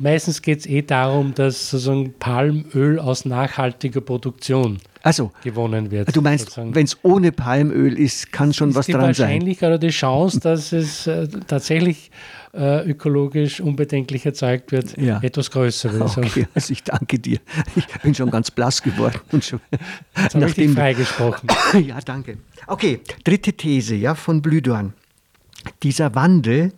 Meistens 0.00 0.42
geht 0.42 0.60
es 0.60 0.66
eh 0.66 0.82
darum, 0.82 1.34
dass 1.34 1.70
sozusagen 1.70 2.14
Palmöl 2.18 2.98
aus 2.98 3.24
nachhaltiger 3.24 4.00
Produktion 4.00 4.78
also, 5.02 5.32
gewonnen 5.42 5.90
wird. 5.90 6.16
Du 6.16 6.22
meinst, 6.22 6.56
wenn 6.56 6.84
es 6.84 6.96
ohne 7.02 7.30
Palmöl 7.30 7.98
ist, 7.98 8.32
kann 8.32 8.54
schon 8.54 8.70
ist 8.70 8.76
was 8.76 8.86
dran 8.86 9.00
sein? 9.00 9.12
Die 9.12 9.20
Wahrscheinlichkeit 9.20 9.68
oder 9.68 9.78
die 9.78 9.90
Chance, 9.90 10.40
dass 10.40 10.72
es 10.72 11.06
äh, 11.06 11.28
tatsächlich 11.46 12.10
äh, 12.54 12.88
ökologisch 12.88 13.60
unbedenklich 13.60 14.24
erzeugt 14.24 14.72
wird, 14.72 14.96
ja. 14.96 15.20
etwas 15.22 15.50
größer. 15.50 15.90
Okay, 16.16 16.46
also 16.54 16.72
ich 16.72 16.82
danke 16.84 17.18
dir. 17.18 17.38
Ich 17.76 17.86
bin 18.00 18.14
schon 18.14 18.30
ganz 18.30 18.50
blass 18.50 18.82
geworden. 18.82 19.20
Und 19.30 19.44
schon, 19.44 19.60
Jetzt 20.16 20.36
habe 20.36 20.46
ich 20.46 20.54
dich 20.54 20.70
freigesprochen. 20.70 21.50
ja, 21.86 22.00
danke. 22.00 22.38
Okay, 22.66 23.00
dritte 23.24 23.52
These 23.52 23.96
ja, 23.96 24.14
von 24.14 24.40
Blüdorn. 24.40 24.94
Dieser 25.82 26.14
Wandel 26.14 26.72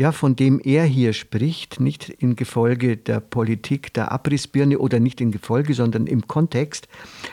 ja, 0.00 0.12
von 0.12 0.34
dem 0.34 0.60
er 0.64 0.84
hier 0.84 1.12
spricht, 1.12 1.78
nicht 1.78 2.08
in 2.08 2.34
Gefolge 2.34 2.96
der 2.96 3.20
Politik 3.20 3.92
der 3.92 4.10
Abrissbirne 4.10 4.78
oder 4.78 4.98
nicht 4.98 5.20
in 5.20 5.30
Gefolge, 5.30 5.74
sondern 5.74 6.06
im 6.06 6.26
Kontext, 6.26 6.88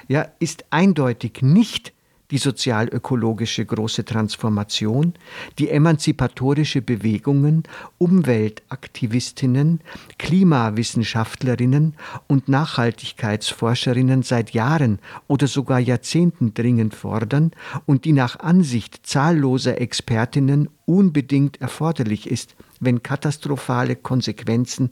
ja, 0.10 0.28
ist 0.40 0.66
eindeutig 0.70 1.42
nicht 1.42 1.94
die 2.32 2.38
sozialökologische 2.38 3.66
große 3.66 4.04
Transformation, 4.04 5.14
die 5.60 5.70
emanzipatorische 5.70 6.82
Bewegungen, 6.82 7.64
Umweltaktivistinnen, 7.98 9.82
Klimawissenschaftlerinnen 10.18 11.96
und 12.28 12.50
Nachhaltigkeitsforscherinnen 12.50 14.24
seit 14.24 14.52
Jahren 14.52 15.00
oder 15.28 15.48
sogar 15.48 15.80
Jahrzehnten 15.80 16.54
dringend 16.54 16.96
fordern 16.96 17.52
und 17.86 18.06
die 18.06 18.14
nach 18.14 18.40
Ansicht 18.40 19.06
zahlloser 19.08 19.80
Expertinnen 19.80 20.70
unbedingt 20.86 21.62
erforderlich 21.62 22.30
ist, 22.30 22.56
wenn 22.80 23.04
katastrophale 23.04 23.96
Konsequenzen 23.96 24.92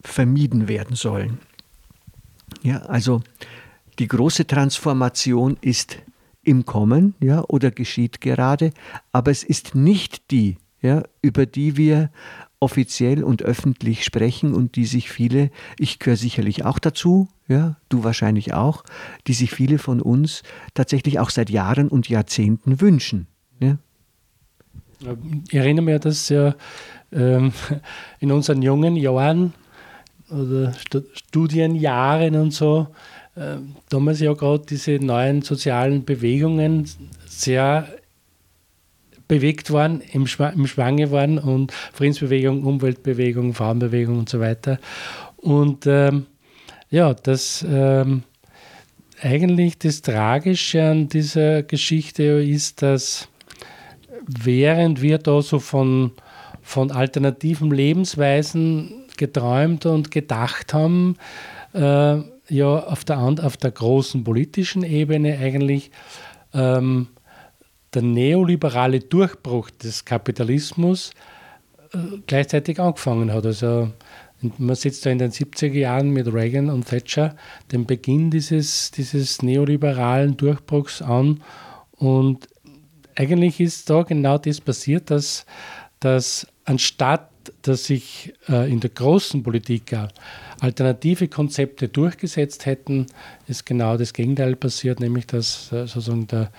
vermieden 0.00 0.68
werden 0.68 0.96
sollen. 0.96 1.38
Ja, 2.62 2.78
also 2.82 3.22
die 3.98 4.08
große 4.08 4.46
Transformation 4.46 5.56
ist 5.60 5.98
im 6.48 6.64
Kommen, 6.64 7.14
ja, 7.20 7.44
oder 7.46 7.70
geschieht 7.70 8.22
gerade, 8.22 8.72
aber 9.12 9.30
es 9.30 9.44
ist 9.44 9.74
nicht 9.74 10.30
die, 10.30 10.56
ja, 10.80 11.02
über 11.20 11.44
die 11.44 11.76
wir 11.76 12.10
offiziell 12.58 13.22
und 13.22 13.42
öffentlich 13.42 14.02
sprechen 14.02 14.54
und 14.54 14.74
die 14.74 14.86
sich 14.86 15.10
viele, 15.10 15.50
ich 15.78 15.98
gehöre 15.98 16.16
sicherlich 16.16 16.64
auch 16.64 16.78
dazu, 16.78 17.28
ja, 17.48 17.76
du 17.90 18.02
wahrscheinlich 18.02 18.54
auch, 18.54 18.82
die 19.26 19.34
sich 19.34 19.50
viele 19.50 19.78
von 19.78 20.00
uns 20.00 20.42
tatsächlich 20.72 21.18
auch 21.18 21.28
seit 21.28 21.50
Jahren 21.50 21.88
und 21.88 22.08
Jahrzehnten 22.08 22.80
wünschen. 22.80 23.26
Ja. 23.60 23.76
Ich 25.48 25.54
erinnere 25.54 25.84
mich, 25.84 26.00
dass 26.00 26.30
ja 26.30 26.54
ähm, 27.12 27.52
in 28.20 28.32
unseren 28.32 28.62
jungen 28.62 28.96
Jahren 28.96 29.52
oder 30.30 30.72
Studienjahren 31.12 32.36
und 32.36 32.52
so 32.52 32.88
äh, 32.88 32.94
damals 33.88 34.20
ja 34.20 34.32
gerade 34.32 34.64
diese 34.66 34.92
neuen 34.92 35.42
sozialen 35.42 36.04
Bewegungen 36.04 36.88
sehr 37.26 37.88
bewegt 39.28 39.70
waren, 39.70 40.00
im, 40.12 40.26
Schw 40.26 40.50
im 40.54 40.66
Schwange 40.66 41.10
waren 41.10 41.38
und 41.38 41.72
Friedensbewegung, 41.92 42.64
Umweltbewegung, 42.64 43.54
Frauenbewegung 43.54 44.18
und 44.20 44.28
so 44.28 44.40
weiter. 44.40 44.78
Und 45.36 45.86
ähm, 45.86 46.26
ja, 46.90 47.12
das 47.14 47.64
ähm, 47.68 48.22
eigentlich 49.20 49.78
das 49.78 50.02
Tragische 50.02 50.82
an 50.82 51.08
dieser 51.08 51.62
Geschichte 51.62 52.22
ist, 52.22 52.82
dass 52.82 53.28
während 54.26 55.02
wir 55.02 55.18
da 55.18 55.42
so 55.42 55.58
von, 55.58 56.12
von 56.62 56.90
alternativen 56.90 57.70
Lebensweisen 57.70 59.04
geträumt 59.16 59.86
und 59.86 60.10
gedacht 60.10 60.72
haben, 60.72 61.16
äh, 61.72 62.18
ja 62.48 62.84
auf 62.84 63.04
der, 63.04 63.18
auf 63.18 63.56
der 63.56 63.70
großen 63.70 64.24
politischen 64.24 64.82
Ebene 64.82 65.38
eigentlich 65.38 65.90
ähm, 66.54 67.08
der 67.94 68.02
neoliberale 68.02 69.00
Durchbruch 69.00 69.70
des 69.70 70.04
Kapitalismus 70.04 71.12
äh, 71.92 71.98
gleichzeitig 72.26 72.80
angefangen 72.80 73.32
hat. 73.32 73.46
Also 73.46 73.90
man 74.58 74.76
sitzt 74.76 75.04
da 75.04 75.10
in 75.10 75.18
den 75.18 75.32
70er 75.32 75.72
Jahren 75.72 76.10
mit 76.10 76.32
Reagan 76.32 76.70
und 76.70 76.86
Thatcher 76.86 77.34
den 77.72 77.86
Beginn 77.86 78.30
dieses, 78.30 78.90
dieses 78.90 79.42
neoliberalen 79.42 80.36
Durchbruchs 80.36 81.02
an 81.02 81.42
und 81.92 82.48
eigentlich 83.16 83.58
ist 83.58 83.90
da 83.90 84.04
genau 84.04 84.38
das 84.38 84.60
passiert, 84.60 85.10
dass, 85.10 85.44
dass 85.98 86.46
anstatt 86.64 87.30
dass 87.62 87.84
sich 87.84 88.34
äh, 88.48 88.70
in 88.70 88.80
der 88.80 88.90
großen 88.90 89.42
Politik 89.42 89.86
alternative 90.60 91.28
Konzepte 91.28 91.88
durchgesetzt 91.88 92.66
hätten, 92.66 93.06
ist 93.46 93.66
genau 93.66 93.96
das 93.96 94.12
Gegenteil 94.12 94.56
passiert, 94.56 95.00
nämlich 95.00 95.26
dass 95.26 95.72
äh, 95.72 95.86
sozusagen 95.86 96.26
der, 96.26 96.50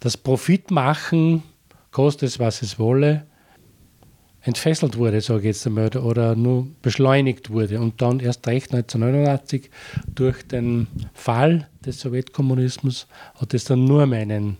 das 0.00 0.16
Profitmachen, 0.16 1.42
kostet 1.90 2.28
es, 2.28 2.38
was 2.38 2.62
es 2.62 2.78
wolle, 2.78 3.26
entfesselt 4.42 4.96
wurde, 4.96 5.20
sage 5.20 5.40
ich 5.40 5.46
jetzt 5.46 5.66
einmal, 5.66 5.96
oder 5.96 6.34
nur 6.34 6.66
beschleunigt 6.82 7.50
wurde. 7.50 7.80
Und 7.80 8.02
dann 8.02 8.20
erst 8.20 8.46
recht 8.46 8.72
1989 8.72 9.70
durch 10.14 10.46
den 10.46 10.88
Fall 11.14 11.68
des 11.84 12.00
Sowjetkommunismus 12.00 13.06
hat 13.36 13.54
es 13.54 13.64
dann 13.64 13.84
nur 13.84 14.06
meinen 14.06 14.56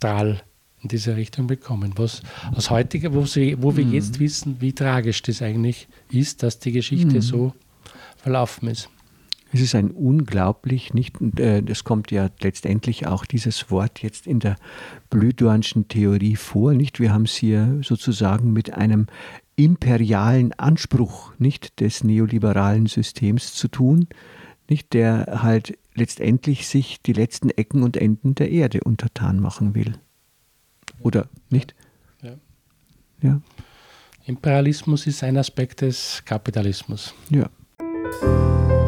Drall 0.00 0.42
in 0.82 0.88
diese 0.88 1.16
Richtung 1.16 1.46
bekommen. 1.46 1.92
Was 1.96 2.22
aus 2.54 2.70
heutiger, 2.70 3.14
wo, 3.14 3.24
sie, 3.24 3.56
wo 3.60 3.76
wir 3.76 3.84
mhm. 3.84 3.92
jetzt 3.92 4.18
wissen, 4.18 4.56
wie 4.60 4.72
tragisch 4.72 5.22
das 5.22 5.42
eigentlich 5.42 5.88
ist, 6.10 6.42
dass 6.42 6.58
die 6.58 6.72
Geschichte 6.72 7.16
mhm. 7.16 7.22
so 7.22 7.52
verlaufen 8.20 8.68
ist. 8.68 8.88
Es 9.52 9.60
ist 9.60 9.74
ein 9.74 9.90
unglaublich, 9.90 10.94
nicht, 10.94 11.20
äh, 11.38 11.62
das 11.62 11.82
kommt 11.82 12.12
ja 12.12 12.28
letztendlich 12.40 13.06
auch 13.06 13.24
dieses 13.26 13.70
Wort 13.70 14.00
jetzt 14.00 14.26
in 14.26 14.38
der 14.38 14.56
Blühdornschen 15.10 15.88
Theorie 15.88 16.36
vor, 16.36 16.72
nicht? 16.72 17.00
Wir 17.00 17.12
haben 17.12 17.24
es 17.24 17.34
hier 17.34 17.80
sozusagen 17.82 18.52
mit 18.52 18.74
einem 18.74 19.08
imperialen 19.56 20.52
Anspruch, 20.52 21.32
nicht 21.38 21.80
des 21.80 22.04
neoliberalen 22.04 22.86
Systems 22.86 23.54
zu 23.54 23.68
tun, 23.68 24.06
nicht, 24.68 24.92
der 24.92 25.40
halt 25.42 25.76
letztendlich 25.94 26.68
sich 26.68 27.02
die 27.02 27.12
letzten 27.12 27.50
Ecken 27.50 27.82
und 27.82 27.96
Enden 27.96 28.36
der 28.36 28.50
Erde 28.50 28.82
untertan 28.84 29.40
machen 29.40 29.74
will. 29.74 29.94
Oder 31.00 31.28
nicht? 31.50 31.74
Ja. 32.22 32.34
ja. 33.20 33.40
Imperialismus 34.26 35.08
ist 35.08 35.24
ein 35.24 35.36
Aspekt 35.36 35.80
des 35.80 36.22
Kapitalismus. 36.24 37.14
Ja. 37.30 37.50
Thank 38.12 38.70
you. 38.70 38.79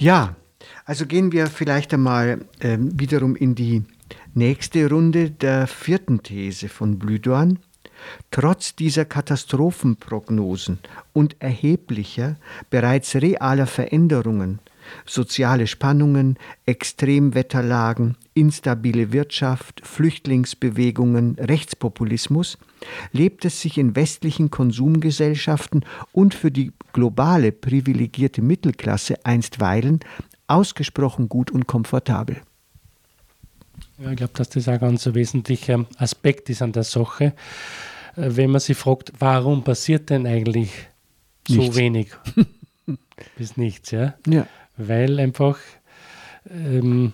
Ja, 0.00 0.34
also 0.86 1.04
gehen 1.04 1.30
wir 1.30 1.48
vielleicht 1.48 1.92
einmal 1.92 2.46
äh, 2.60 2.78
wiederum 2.80 3.36
in 3.36 3.54
die 3.54 3.82
nächste 4.32 4.88
Runde 4.88 5.30
der 5.30 5.66
vierten 5.66 6.22
These 6.22 6.70
von 6.70 6.98
Blüdorn. 6.98 7.58
Trotz 8.30 8.74
dieser 8.74 9.04
Katastrophenprognosen 9.04 10.78
und 11.12 11.36
erheblicher, 11.40 12.36
bereits 12.70 13.14
realer 13.14 13.66
Veränderungen, 13.66 14.60
soziale 15.04 15.66
Spannungen, 15.66 16.38
Extremwetterlagen, 16.64 18.16
instabile 18.32 19.12
Wirtschaft, 19.12 19.82
Flüchtlingsbewegungen, 19.84 21.34
Rechtspopulismus, 21.38 22.56
lebt 23.12 23.44
es 23.44 23.60
sich 23.60 23.78
in 23.78 23.96
westlichen 23.96 24.50
Konsumgesellschaften 24.50 25.84
und 26.12 26.34
für 26.34 26.50
die 26.50 26.72
globale 26.92 27.52
privilegierte 27.52 28.42
Mittelklasse 28.42 29.24
einstweilen 29.24 30.00
ausgesprochen 30.50 31.28
gut 31.28 31.50
und 31.50 31.66
komfortabel. 31.66 32.38
Ja, 33.98 34.10
ich 34.10 34.16
glaube, 34.16 34.32
dass 34.34 34.50
das 34.50 34.68
ein 34.68 34.80
ganz 34.80 35.06
wesentlicher 35.06 35.86
Aspekt 35.98 36.50
ist 36.50 36.62
an 36.62 36.72
der 36.72 36.84
Sache. 36.84 37.34
Äh, 38.16 38.30
wenn 38.36 38.50
man 38.50 38.60
sich 38.60 38.76
fragt, 38.76 39.12
warum 39.18 39.62
passiert 39.62 40.10
denn 40.10 40.26
eigentlich 40.26 40.70
so 41.46 41.58
nichts. 41.58 41.76
wenig 41.76 42.08
bis 43.36 43.56
nichts, 43.56 43.90
ja? 43.92 44.14
ja. 44.26 44.46
Weil 44.76 45.20
einfach 45.20 45.58
ähm, 46.48 47.12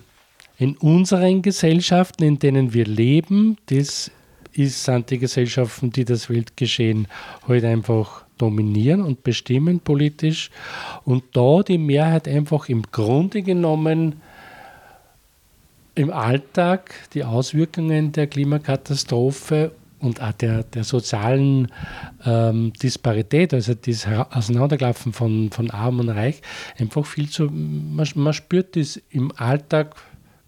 in 0.59 0.77
unseren 0.77 1.43
Gesellschaften, 1.43 2.23
in 2.23 2.39
denen 2.39 2.73
wir 2.73 2.87
leben, 2.87 3.59
das 3.67 4.11
ist, 4.59 4.85
sind 4.85 5.11
die 5.11 5.19
Gesellschaften, 5.19 5.91
die 5.91 6.05
das 6.05 6.31
Weltgeschehen 6.31 7.09
heute 7.47 7.67
halt 7.67 7.77
einfach 7.77 8.25
dominieren 8.39 9.01
und 9.01 9.23
bestimmen 9.23 9.81
politisch 9.81 10.51
und 11.05 11.25
da 11.33 11.63
die 11.63 11.79
Mehrheit 11.79 12.29
einfach 12.29 12.69
im 12.69 12.83
Grunde 12.83 13.43
genommen 13.43 14.21
im 15.95 16.13
Alltag 16.13 16.95
die 17.15 17.25
Auswirkungen 17.25 18.13
der 18.13 18.27
Klimakatastrophe 18.27 19.73
und 19.99 20.21
auch 20.21 20.33
der, 20.33 20.63
der 20.63 20.85
sozialen 20.85 21.73
ähm, 22.25 22.73
Disparität, 22.75 23.55
also 23.55 23.75
das 23.75 24.07
Auseinanderklaffen 24.07 25.15
von, 25.15 25.51
von 25.51 25.71
Arm 25.71 26.01
und 26.01 26.11
Reich, 26.11 26.43
einfach 26.79 27.07
viel 27.07 27.31
zu, 27.31 27.45
man, 27.45 28.07
man 28.15 28.35
spürt 28.35 28.77
das 28.77 29.01
im 29.11 29.33
Alltag 29.37 29.97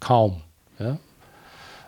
kaum. 0.00 0.42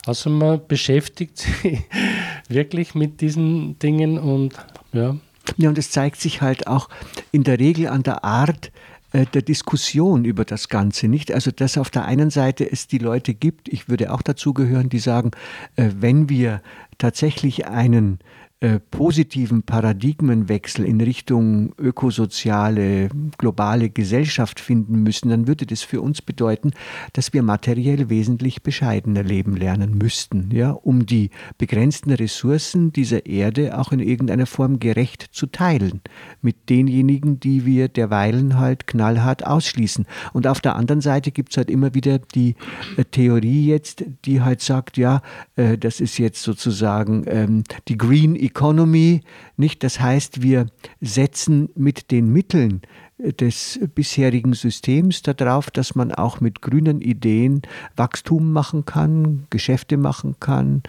Also 0.06 0.30
man 0.30 0.60
beschäftigt 0.66 1.38
sich 1.38 1.82
wirklich 2.48 2.94
mit 2.94 3.20
diesen 3.20 3.78
Dingen 3.78 4.18
und 4.18 4.54
ja. 4.92 5.16
Ja, 5.56 5.68
und 5.68 5.78
es 5.78 5.90
zeigt 5.90 6.20
sich 6.20 6.42
halt 6.42 6.66
auch 6.66 6.88
in 7.32 7.44
der 7.44 7.58
Regel 7.58 7.88
an 7.88 8.02
der 8.02 8.24
Art, 8.24 8.70
äh, 9.12 9.26
der 9.26 9.42
Diskussion 9.42 10.24
über 10.24 10.44
das 10.44 10.68
Ganze, 10.68 11.08
nicht? 11.08 11.32
Also, 11.32 11.50
dass 11.50 11.76
auf 11.76 11.90
der 11.90 12.04
einen 12.04 12.30
Seite 12.30 12.70
es 12.70 12.86
die 12.86 12.98
Leute 12.98 13.34
gibt, 13.34 13.68
ich 13.68 13.88
würde 13.88 14.12
auch 14.12 14.22
dazu 14.22 14.54
gehören, 14.54 14.88
die 14.88 15.00
sagen, 15.00 15.32
äh, 15.76 15.90
wenn 15.98 16.28
wir 16.28 16.62
tatsächlich 16.98 17.66
einen 17.66 18.20
äh, 18.62 18.78
positiven 18.90 19.62
Paradigmenwechsel 19.62 20.84
in 20.84 21.00
Richtung 21.00 21.72
ökosoziale, 21.78 23.08
globale 23.38 23.88
Gesellschaft 23.88 24.60
finden 24.60 25.02
müssen, 25.02 25.30
dann 25.30 25.48
würde 25.48 25.64
das 25.64 25.80
für 25.80 26.02
uns 26.02 26.20
bedeuten, 26.20 26.72
dass 27.14 27.32
wir 27.32 27.42
materiell 27.42 28.10
wesentlich 28.10 28.62
bescheidener 28.62 29.22
leben 29.22 29.56
lernen 29.56 29.96
müssten, 29.96 30.50
ja, 30.52 30.72
um 30.72 31.06
die 31.06 31.30
begrenzten 31.56 32.12
Ressourcen 32.12 32.92
dieser 32.92 33.24
Erde 33.24 33.78
auch 33.78 33.92
in 33.92 34.00
irgendeiner 34.00 34.44
Form 34.44 34.78
gerecht 34.78 35.28
zu 35.32 35.46
teilen 35.46 36.02
mit 36.42 36.68
denjenigen, 36.68 37.40
die 37.40 37.64
wir 37.64 37.88
derweilen 37.88 38.58
halt 38.58 38.86
knallhart 38.86 39.46
ausschließen. 39.46 40.04
Und 40.34 40.46
auf 40.46 40.60
der 40.60 40.76
anderen 40.76 41.00
Seite 41.00 41.30
gibt 41.30 41.52
es 41.52 41.56
halt 41.56 41.70
immer 41.70 41.94
wieder 41.94 42.18
die 42.18 42.56
äh, 42.98 43.04
Theorie 43.04 43.68
jetzt, 43.68 44.04
die 44.26 44.42
halt 44.42 44.60
sagt, 44.60 44.98
ja, 44.98 45.22
äh, 45.56 45.78
das 45.78 46.00
ist 46.00 46.18
jetzt 46.18 46.42
sozusagen 46.42 47.24
ähm, 47.26 47.64
die 47.88 47.96
Green 47.96 48.36
Economy, 48.36 48.49
Economy, 48.50 49.20
nicht? 49.56 49.84
Das 49.84 50.00
heißt, 50.00 50.42
wir 50.42 50.66
setzen 51.00 51.68
mit 51.76 52.10
den 52.10 52.32
Mitteln 52.32 52.82
des 53.18 53.78
bisherigen 53.94 54.54
Systems 54.54 55.22
darauf, 55.22 55.70
dass 55.70 55.94
man 55.94 56.12
auch 56.12 56.40
mit 56.40 56.62
grünen 56.62 57.00
Ideen 57.00 57.62
Wachstum 57.96 58.52
machen 58.52 58.84
kann, 58.84 59.46
Geschäfte 59.50 59.96
machen 59.96 60.36
kann 60.40 60.82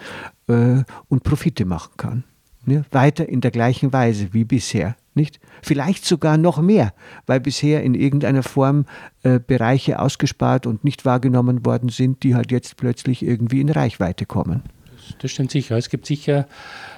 äh, 0.47 0.83
und 1.09 1.23
Profite 1.23 1.65
machen 1.65 1.91
kann. 1.97 2.23
Ne? 2.65 2.85
Weiter 2.91 3.27
in 3.27 3.41
der 3.41 3.51
gleichen 3.51 3.91
Weise 3.93 4.33
wie 4.33 4.45
bisher. 4.45 4.95
Nicht? 5.13 5.39
Vielleicht 5.61 6.05
sogar 6.05 6.37
noch 6.37 6.61
mehr, 6.61 6.93
weil 7.25 7.41
bisher 7.41 7.83
in 7.83 7.95
irgendeiner 7.95 8.43
Form 8.43 8.85
äh, 9.23 9.39
Bereiche 9.39 9.99
ausgespart 9.99 10.65
und 10.65 10.83
nicht 10.85 11.03
wahrgenommen 11.03 11.65
worden 11.65 11.89
sind, 11.89 12.23
die 12.23 12.33
halt 12.33 12.51
jetzt 12.51 12.77
plötzlich 12.77 13.21
irgendwie 13.23 13.59
in 13.59 13.69
Reichweite 13.69 14.25
kommen. 14.25 14.63
Das, 15.11 15.21
das 15.21 15.31
stimmt 15.31 15.51
sicher. 15.51 15.77
Es 15.77 15.89
gibt 15.89 16.05
sicher 16.05 16.47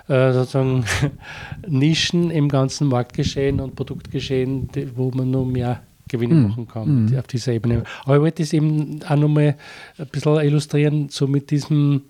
äh, 0.08 0.34
sozusagen 0.34 0.86
Nischen 1.68 2.32
im 2.32 2.50
ganzen 2.50 2.88
Marktgeschehen 2.88 3.60
und 3.60 3.76
Produktgeschehen, 3.76 4.70
die, 4.70 4.96
wo 4.96 5.12
man 5.12 5.32
nur 5.32 5.46
mehr 5.46 5.82
Gewinne 6.08 6.36
mhm. 6.36 6.48
machen 6.50 6.68
kann 6.68 7.06
mhm. 7.06 7.18
auf 7.18 7.28
dieser 7.28 7.54
Ebene. 7.54 7.84
Aber 8.04 8.16
ich 8.16 8.22
wollte 8.22 8.44
es 8.44 8.54
eben 8.54 9.02
auch 9.04 9.16
nochmal 9.16 9.56
ein 9.98 10.08
bisschen 10.08 10.40
illustrieren, 10.42 11.10
so 11.10 11.28
mit 11.28 11.50
diesem, 11.52 12.04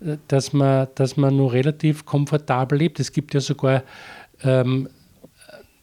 äh, 0.00 0.16
dass 0.28 0.52
man, 0.52 0.88
dass 0.94 1.16
man 1.16 1.36
nur 1.36 1.52
relativ 1.52 2.04
komfortabel 2.04 2.78
lebt. 2.78 2.98
Es 3.00 3.12
gibt 3.12 3.34
ja 3.34 3.40
sogar 3.40 3.82
ähm, 4.42 4.88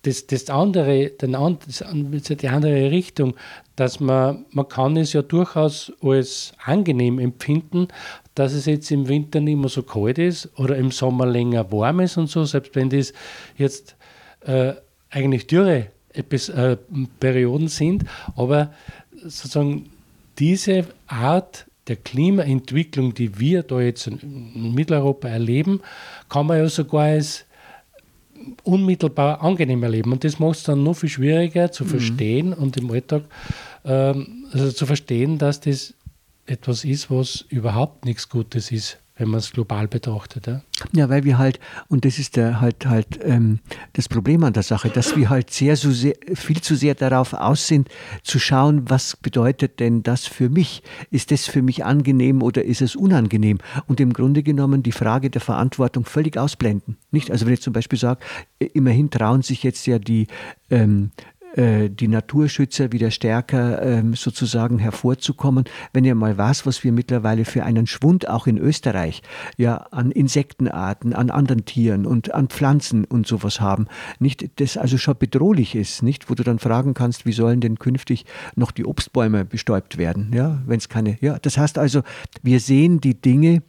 das, 0.03 0.27
das 0.27 0.49
andere, 0.49 1.09
den, 1.09 1.31
das, 1.31 1.83
die 2.23 2.47
andere 2.47 2.91
Richtung, 2.91 3.35
dass 3.75 3.99
man, 3.99 4.45
man 4.51 4.67
kann 4.67 4.97
es 4.97 5.13
ja 5.13 5.21
durchaus 5.21 5.91
als 6.01 6.53
angenehm 6.63 7.19
empfinden, 7.19 7.87
dass 8.35 8.53
es 8.53 8.65
jetzt 8.65 8.91
im 8.91 9.07
Winter 9.07 9.41
nicht 9.41 9.57
mehr 9.57 9.69
so 9.69 9.83
kalt 9.83 10.17
ist 10.17 10.49
oder 10.57 10.77
im 10.77 10.91
Sommer 10.91 11.25
länger 11.25 11.71
warm 11.71 11.99
ist 12.01 12.17
und 12.17 12.29
so, 12.29 12.45
selbst 12.45 12.75
wenn 12.75 12.89
das 12.89 13.13
jetzt 13.57 13.95
äh, 14.41 14.73
eigentlich 15.09 15.47
dürre 15.47 15.87
äh, 16.13 16.77
Perioden 17.19 17.67
sind, 17.67 18.03
aber 18.35 18.73
sozusagen 19.23 19.89
diese 20.39 20.85
Art 21.07 21.65
der 21.87 21.97
Klimaentwicklung, 21.97 23.13
die 23.13 23.39
wir 23.39 23.63
da 23.63 23.81
jetzt 23.81 24.07
in 24.07 24.73
Mitteleuropa 24.73 25.27
erleben, 25.27 25.81
kann 26.29 26.47
man 26.47 26.57
ja 26.57 26.69
sogar 26.69 27.03
als 27.03 27.45
unmittelbar 28.63 29.41
angenehm 29.41 29.83
erleben. 29.83 30.11
Und 30.11 30.23
das 30.23 30.39
macht 30.39 30.57
es 30.57 30.63
dann 30.63 30.83
noch 30.83 30.95
viel 30.95 31.09
schwieriger 31.09 31.71
zu 31.71 31.83
mhm. 31.83 31.89
verstehen 31.89 32.47
mhm. 32.47 32.53
und 32.53 32.77
im 32.77 32.91
Alltag 32.91 33.23
ähm, 33.85 34.45
also 34.51 34.71
zu 34.71 34.85
verstehen, 34.85 35.37
dass 35.37 35.59
das 35.59 35.93
etwas 36.45 36.83
ist, 36.83 37.09
was 37.09 37.45
überhaupt 37.49 38.05
nichts 38.05 38.29
Gutes 38.29 38.71
ist, 38.71 38.99
wenn 39.23 39.29
man 39.29 39.39
es 39.39 39.53
global 39.53 39.87
betrachtet. 39.87 40.47
Ja? 40.47 40.61
ja, 40.91 41.09
weil 41.09 41.23
wir 41.23 41.37
halt, 41.37 41.57
und 41.87 42.03
das 42.03 42.19
ist 42.19 42.35
der, 42.35 42.59
halt 42.59 42.85
halt 42.85 43.19
ähm, 43.23 43.59
das 43.93 44.09
Problem 44.09 44.43
an 44.43 44.51
der 44.51 44.63
Sache, 44.63 44.89
dass 44.89 45.15
wir 45.15 45.29
halt 45.29 45.49
sehr, 45.49 45.77
so 45.77 45.91
sehr, 45.91 46.15
viel 46.33 46.59
zu 46.59 46.75
sehr 46.75 46.93
darauf 46.93 47.33
aus 47.33 47.67
sind, 47.67 47.87
zu 48.23 48.37
schauen, 48.37 48.89
was 48.89 49.15
bedeutet 49.15 49.79
denn 49.79 50.03
das 50.03 50.27
für 50.27 50.49
mich? 50.49 50.83
Ist 51.09 51.31
das 51.31 51.45
für 51.45 51.61
mich 51.61 51.85
angenehm 51.85 52.41
oder 52.41 52.65
ist 52.65 52.81
es 52.81 52.97
unangenehm? 52.97 53.59
Und 53.87 54.01
im 54.01 54.11
Grunde 54.11 54.43
genommen 54.43 54.83
die 54.83 54.91
Frage 54.91 55.29
der 55.29 55.41
Verantwortung 55.41 56.03
völlig 56.03 56.37
ausblenden. 56.37 56.97
Nicht? 57.11 57.31
Also 57.31 57.45
wenn 57.45 57.53
ich 57.53 57.61
zum 57.61 57.71
Beispiel 57.71 57.99
sage, 57.99 58.19
immerhin 58.59 59.09
trauen 59.09 59.41
sich 59.41 59.63
jetzt 59.63 59.85
ja 59.85 59.99
die 59.99 60.27
ähm, 60.69 61.11
äh, 61.15 61.32
die 61.55 62.07
Naturschützer 62.07 62.91
wieder 62.91 63.11
stärker 63.11 63.81
ähm, 63.81 64.15
sozusagen 64.15 64.79
hervorzukommen. 64.79 65.65
Wenn 65.93 66.03
ihr 66.03 66.15
mal 66.15 66.37
was, 66.37 66.65
was 66.65 66.83
wir 66.83 66.91
mittlerweile 66.91 67.45
für 67.45 67.63
einen 67.63 67.85
Schwund 67.85 68.27
auch 68.27 68.47
in 68.47 68.57
Österreich 68.57 69.21
ja 69.57 69.77
an 69.91 70.09
Insektenarten, 70.09 71.13
an 71.13 71.29
anderen 71.29 71.65
Tieren 71.65 72.07
und 72.07 72.33
an 72.33 72.47
Pflanzen 72.47 73.05
und 73.05 73.27
sowas 73.27 73.61
haben, 73.61 73.87
nicht 74.19 74.59
das 74.59 74.77
also 74.77 74.97
schon 74.97 75.15
bedrohlich 75.17 75.75
ist, 75.75 76.01
nicht, 76.01 76.29
wo 76.29 76.33
du 76.33 76.43
dann 76.43 76.57
fragen 76.57 76.95
kannst, 76.95 77.25
wie 77.25 77.33
sollen 77.33 77.61
denn 77.61 77.77
künftig 77.77 78.25
noch 78.55 78.71
die 78.71 78.85
Obstbäume 78.85 79.45
bestäubt 79.45 79.97
werden, 79.97 80.31
ja, 80.33 80.61
wenn 80.65 80.77
es 80.77 80.89
keine, 80.89 81.17
ja, 81.21 81.37
das 81.39 81.57
heißt 81.57 81.77
also, 81.77 82.01
wir 82.41 82.59
sehen 82.59 82.99
die 82.99 83.19
Dinge 83.19 83.61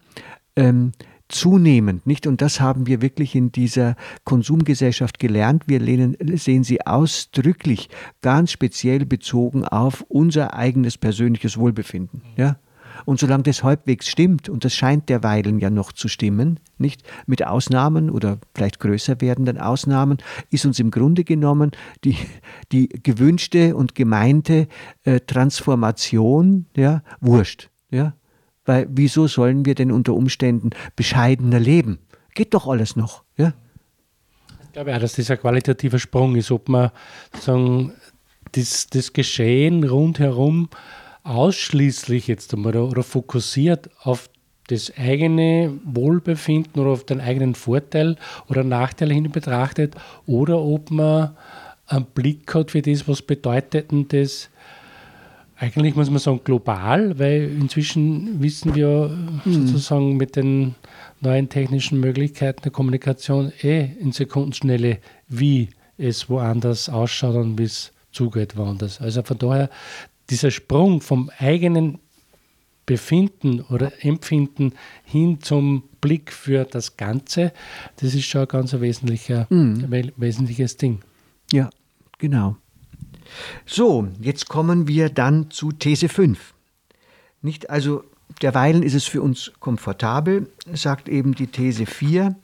ähm, 0.57 0.93
zunehmend, 1.29 2.07
nicht? 2.07 2.27
Und 2.27 2.41
das 2.43 2.61
haben 2.61 2.87
wir 2.87 3.01
wirklich 3.01 3.35
in 3.35 3.51
dieser 3.51 3.97
Konsumgesellschaft 4.25 5.19
gelernt. 5.19 5.65
Wir 5.67 5.81
lehnen, 5.81 6.17
sehen 6.37 6.65
sie 6.65 6.87
ausdrücklich 6.87 7.89
ganz 8.21 8.53
speziell 8.53 9.07
bezogen 9.07 9.65
auf 9.65 10.05
unser 10.09 10.55
eigenes 10.55 10.99
persönliches 10.99 11.57
Wohlbefinden, 11.57 12.23
ja? 12.37 12.57
Und 13.05 13.19
solange 13.19 13.43
das 13.43 13.65
halbwegs 13.65 14.09
stimmt, 14.09 14.49
und 14.49 14.65
das 14.65 14.75
scheint 14.75 15.09
derweilen 15.09 15.59
ja 15.59 15.71
noch 15.71 15.93
zu 15.93 16.09
stimmen, 16.09 16.61
nicht 16.79 17.03
mit 17.27 17.47
Ausnahmen 17.47 18.11
oder 18.11 18.39
vielleicht 18.55 18.81
größer 18.81 19.21
werdenden 19.21 19.59
Ausnahmen, 19.59 20.19
ist 20.51 20.65
uns 20.65 20.79
im 20.79 20.91
Grunde 20.91 21.25
genommen 21.25 21.73
die, 22.05 22.17
die 22.73 22.89
gewünschte 22.89 23.77
und 23.77 23.95
gemeinte 23.95 24.69
äh, 25.03 25.21
Transformation 25.21 26.67
ja, 26.77 27.03
wurscht. 27.21 27.71
Ja? 27.91 28.15
Weil 28.65 28.87
wieso 28.91 29.27
sollen 29.27 29.65
wir 29.65 29.75
denn 29.75 29.93
unter 29.93 30.15
Umständen 30.15 30.71
bescheidener 30.97 31.61
leben? 31.61 31.99
Geht 32.35 32.55
doch 32.55 32.67
alles 32.67 32.97
noch. 32.97 33.23
Ja? 33.37 33.53
Ich 34.65 34.73
glaube 34.73 34.91
ja, 34.91 34.99
dass 34.99 35.15
das 35.15 35.31
ein 35.31 35.39
qualitativer 35.39 35.99
Sprung 35.99 36.35
ist, 36.37 36.51
ob 36.51 36.69
man 36.69 36.91
sagen, 37.39 37.93
das, 38.53 38.87
das 38.89 39.13
Geschehen 39.13 39.85
rundherum 39.85 40.69
ausschließlich 41.23 42.27
jetzt 42.29 42.53
einmal 42.55 42.77
oder, 42.77 42.89
oder 42.89 43.03
fokussiert 43.03 43.91
auf 44.03 44.29
das 44.69 44.93
eigene 44.97 45.79
Wohlbefinden 45.85 46.81
oder 46.81 46.91
auf 46.91 47.05
den 47.05 47.21
eigenen 47.21 47.55
Vorteil 47.55 48.17
oder 48.49 48.65
Nachteil 48.65 49.13
hin 49.13 49.31
betrachtet 49.31 49.95
oder 50.27 50.61
ob 50.61 50.91
man 50.91 51.37
einen 51.87 52.07
Blick 52.07 52.55
hat 52.55 52.71
für 52.71 52.81
das, 52.81 53.07
was 53.07 53.21
bedeutet 53.21 53.91
denn 53.91 54.09
das 54.09 54.49
eigentlich 55.57 55.95
muss 55.95 56.11
man 56.11 56.19
sagen 56.19 56.41
global, 56.45 57.19
weil 57.19 57.45
inzwischen 57.45 58.43
wissen 58.43 58.75
wir 58.75 59.17
mhm. 59.45 59.67
sozusagen 59.67 60.17
mit 60.17 60.37
den 60.37 60.75
neuen 61.21 61.49
technischen 61.49 62.01
Möglichkeiten 62.01 62.63
der 62.63 62.73
Kommunikation 62.73 63.53
eh 63.63 63.89
in 64.01 64.13
Sekundenschnelle, 64.13 64.99
wie 65.29 65.69
es 65.97 66.29
woanders 66.29 66.89
ausschaut 66.89 67.37
und 67.37 67.59
wie 67.59 67.65
es 67.65 67.93
zugeht 68.11 68.57
woanders. 68.57 69.01
Also 69.01 69.23
von 69.23 69.39
daher 69.39 69.71
dieser 70.31 70.51
Sprung 70.51 71.01
vom 71.01 71.31
eigenen 71.39 71.99
Befinden 72.87 73.61
oder 73.63 73.93
Empfinden 74.05 74.75
hin 75.05 75.41
zum 75.41 75.85
Blick 76.01 76.33
für 76.33 76.65
das 76.65 76.97
Ganze, 76.97 77.53
das 77.97 78.15
ist 78.15 78.25
schon 78.25 78.43
ein 78.43 78.49
ganz 78.49 78.73
wesentlicher, 78.79 79.47
mhm. 79.49 80.13
wesentliches 80.17 80.77
Ding. 80.77 81.01
Ja, 81.53 81.71
genau. 82.19 82.57
So, 83.67 84.09
jetzt 84.21 84.49
kommen 84.49 84.89
wir 84.89 85.09
dann 85.09 85.51
zu 85.51 85.73
These 85.73 86.09
5. 86.09 86.55
Nicht 87.43 87.71
also 87.71 88.05
derweilen 88.43 88.83
ist 88.83 88.95
es 88.95 89.05
für 89.05 89.23
uns 89.23 89.53
komfortabel, 89.61 90.51
sagt 90.73 91.09
eben 91.09 91.35
die 91.35 91.47
These 91.47 91.87
4. 91.87 92.35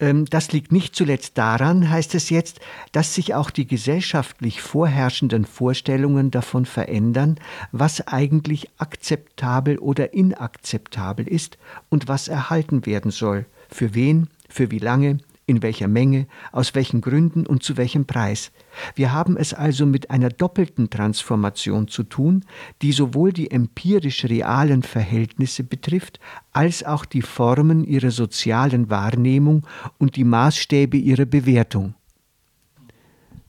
Ähm, 0.00 0.26
das 0.26 0.52
liegt 0.52 0.72
nicht 0.72 0.94
zuletzt 0.94 1.36
daran, 1.38 1.90
heißt 1.90 2.14
es 2.14 2.30
jetzt, 2.30 2.60
dass 2.92 3.14
sich 3.14 3.34
auch 3.34 3.50
die 3.50 3.66
gesellschaftlich 3.66 4.60
vorherrschenden 4.62 5.44
Vorstellungen 5.44 6.30
davon 6.30 6.66
verändern, 6.66 7.38
was 7.72 8.06
eigentlich 8.06 8.68
akzeptabel 8.78 9.78
oder 9.78 10.14
inakzeptabel 10.14 11.26
ist 11.26 11.58
und 11.88 12.08
was 12.08 12.28
erhalten 12.28 12.86
werden 12.86 13.10
soll, 13.10 13.46
für 13.68 13.94
wen, 13.94 14.28
für 14.48 14.70
wie 14.70 14.78
lange, 14.78 15.18
in 15.48 15.62
welcher 15.62 15.88
Menge, 15.88 16.26
aus 16.52 16.74
welchen 16.74 17.00
Gründen 17.00 17.46
und 17.46 17.62
zu 17.62 17.76
welchem 17.76 18.04
Preis. 18.04 18.52
Wir 18.94 19.12
haben 19.12 19.36
es 19.36 19.54
also 19.54 19.86
mit 19.86 20.10
einer 20.10 20.28
doppelten 20.28 20.90
Transformation 20.90 21.88
zu 21.88 22.02
tun, 22.02 22.44
die 22.82 22.92
sowohl 22.92 23.32
die 23.32 23.50
empirisch 23.50 24.26
realen 24.26 24.82
Verhältnisse 24.82 25.64
betrifft, 25.64 26.20
als 26.52 26.84
auch 26.84 27.06
die 27.06 27.22
Formen 27.22 27.82
ihrer 27.82 28.10
sozialen 28.10 28.90
Wahrnehmung 28.90 29.66
und 29.98 30.16
die 30.16 30.24
Maßstäbe 30.24 30.98
ihrer 30.98 31.24
Bewertung. 31.24 31.94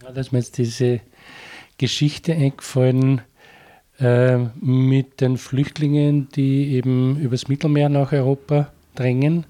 Ja, 0.02 0.14
dass 0.14 0.32
mir 0.32 0.40
jetzt 0.40 0.58
diese 0.58 1.02
Geschichte 1.78 2.34
eingefallen 2.34 3.22
äh, 4.00 4.38
mit 4.62 5.20
den 5.20 5.38
Flüchtlingen, 5.38 6.30
die 6.30 6.76
eben 6.76 7.20
übers 7.20 7.50
Mittelmeer 7.50 7.90
nach 7.90 8.14
Europa 8.14 8.72
drängen 8.96 9.46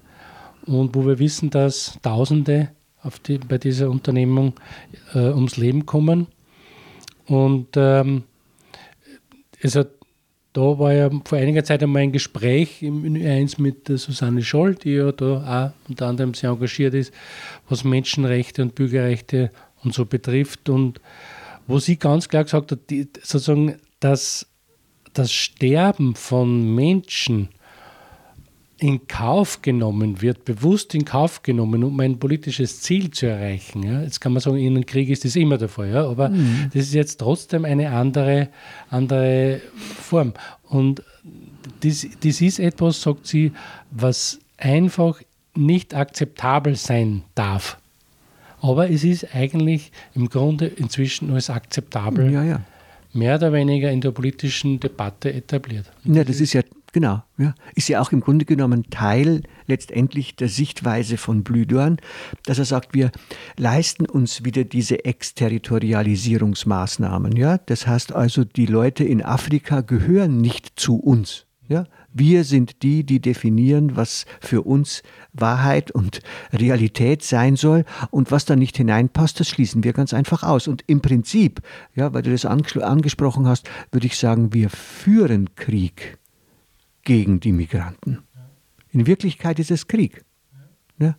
und 0.66 0.94
wo 0.94 1.06
wir 1.06 1.18
wissen, 1.18 1.50
dass 1.50 1.98
Tausende 2.02 2.70
die, 3.26 3.38
bei 3.38 3.58
dieser 3.58 3.90
Unternehmung 3.90 4.54
äh, 5.14 5.30
ums 5.30 5.56
Leben 5.56 5.86
kommen. 5.86 6.26
Und 7.26 7.68
ähm, 7.76 8.24
hat, 9.62 9.88
da 10.52 10.78
war 10.78 10.92
ja 10.92 11.10
vor 11.24 11.38
einiger 11.38 11.62
Zeit 11.62 11.82
einmal 11.82 12.02
ein 12.02 12.12
Gespräch 12.12 12.82
im 12.82 13.04
Ü1 13.04 13.60
mit 13.60 13.86
Susanne 13.86 14.42
Scholl, 14.42 14.74
die 14.74 14.94
ja 14.94 15.12
da 15.12 15.72
auch 15.76 15.88
unter 15.88 16.08
anderem 16.08 16.34
sehr 16.34 16.50
engagiert 16.50 16.94
ist, 16.94 17.12
was 17.68 17.84
Menschenrechte 17.84 18.62
und 18.62 18.74
Bürgerrechte 18.74 19.50
und 19.84 19.94
so 19.94 20.04
betrifft. 20.04 20.68
Und 20.68 21.00
wo 21.66 21.78
sie 21.78 21.96
ganz 21.96 22.28
klar 22.28 22.44
gesagt 22.44 22.72
hat, 22.72 22.90
die, 22.90 23.08
sozusagen, 23.22 23.76
dass 24.00 24.46
das 25.12 25.32
Sterben 25.32 26.14
von 26.14 26.74
Menschen 26.74 27.48
in 28.80 29.06
Kauf 29.06 29.60
genommen 29.60 30.22
wird, 30.22 30.44
bewusst 30.46 30.94
in 30.94 31.04
Kauf 31.04 31.42
genommen, 31.42 31.84
um 31.84 32.00
ein 32.00 32.18
politisches 32.18 32.80
Ziel 32.80 33.10
zu 33.10 33.26
erreichen. 33.26 33.82
Ja. 33.82 34.02
Jetzt 34.02 34.20
kann 34.20 34.32
man 34.32 34.40
sagen, 34.40 34.56
in 34.56 34.74
einem 34.74 34.86
Krieg 34.86 35.10
ist 35.10 35.24
das 35.24 35.36
immer 35.36 35.58
der 35.58 35.68
Fall, 35.68 35.90
ja, 35.90 36.08
aber 36.08 36.30
mhm. 36.30 36.70
das 36.72 36.84
ist 36.84 36.94
jetzt 36.94 37.20
trotzdem 37.20 37.66
eine 37.66 37.90
andere, 37.90 38.48
andere 38.88 39.60
Form. 39.76 40.32
Und 40.64 41.02
das, 41.80 42.06
das 42.22 42.40
ist 42.40 42.58
etwas, 42.58 43.02
sagt 43.02 43.26
sie, 43.26 43.52
was 43.90 44.38
einfach 44.56 45.20
nicht 45.54 45.94
akzeptabel 45.94 46.74
sein 46.74 47.22
darf. 47.34 47.76
Aber 48.62 48.90
es 48.90 49.04
ist 49.04 49.34
eigentlich 49.34 49.92
im 50.14 50.28
Grunde 50.28 50.66
inzwischen 50.66 51.32
als 51.32 51.50
akzeptabel 51.50 52.32
ja, 52.32 52.44
ja. 52.44 52.60
mehr 53.12 53.36
oder 53.36 53.52
weniger 53.52 53.90
in 53.90 54.00
der 54.00 54.10
politischen 54.10 54.80
Debatte 54.80 55.32
etabliert. 55.32 55.90
ja, 56.04 56.24
das 56.24 56.40
ist 56.40 56.54
ja 56.54 56.62
Genau, 56.92 57.22
ja. 57.38 57.54
Ist 57.76 57.88
ja 57.88 58.00
auch 58.00 58.10
im 58.10 58.20
Grunde 58.20 58.44
genommen 58.44 58.90
Teil 58.90 59.42
letztendlich 59.66 60.34
der 60.34 60.48
Sichtweise 60.48 61.18
von 61.18 61.44
Blüdorn, 61.44 61.98
dass 62.46 62.58
er 62.58 62.64
sagt, 62.64 62.94
wir 62.94 63.12
leisten 63.56 64.06
uns 64.06 64.44
wieder 64.44 64.64
diese 64.64 65.04
Exterritorialisierungsmaßnahmen. 65.04 67.36
Ja? 67.36 67.58
Das 67.58 67.86
heißt 67.86 68.12
also, 68.12 68.42
die 68.42 68.66
Leute 68.66 69.04
in 69.04 69.22
Afrika 69.22 69.82
gehören 69.82 70.38
nicht 70.38 70.80
zu 70.80 70.96
uns. 70.96 71.46
Ja? 71.68 71.84
Wir 72.12 72.42
sind 72.42 72.82
die, 72.82 73.04
die 73.04 73.20
definieren, 73.20 73.96
was 73.96 74.26
für 74.40 74.62
uns 74.62 75.04
Wahrheit 75.32 75.92
und 75.92 76.22
Realität 76.52 77.22
sein 77.22 77.54
soll 77.54 77.84
und 78.10 78.32
was 78.32 78.46
da 78.46 78.56
nicht 78.56 78.76
hineinpasst, 78.76 79.38
das 79.38 79.48
schließen 79.48 79.84
wir 79.84 79.92
ganz 79.92 80.12
einfach 80.12 80.42
aus. 80.42 80.66
Und 80.66 80.82
im 80.88 81.02
Prinzip, 81.02 81.60
ja, 81.94 82.12
weil 82.12 82.22
du 82.22 82.32
das 82.32 82.44
angesprochen 82.44 83.46
hast, 83.46 83.70
würde 83.92 84.08
ich 84.08 84.18
sagen, 84.18 84.52
wir 84.52 84.70
führen 84.70 85.54
Krieg 85.54 86.18
gegen 87.02 87.40
die 87.40 87.52
Migranten. 87.52 88.22
In 88.92 89.06
Wirklichkeit 89.06 89.58
ist 89.58 89.70
es 89.70 89.86
Krieg. 89.86 90.24
Ja? 90.98 91.16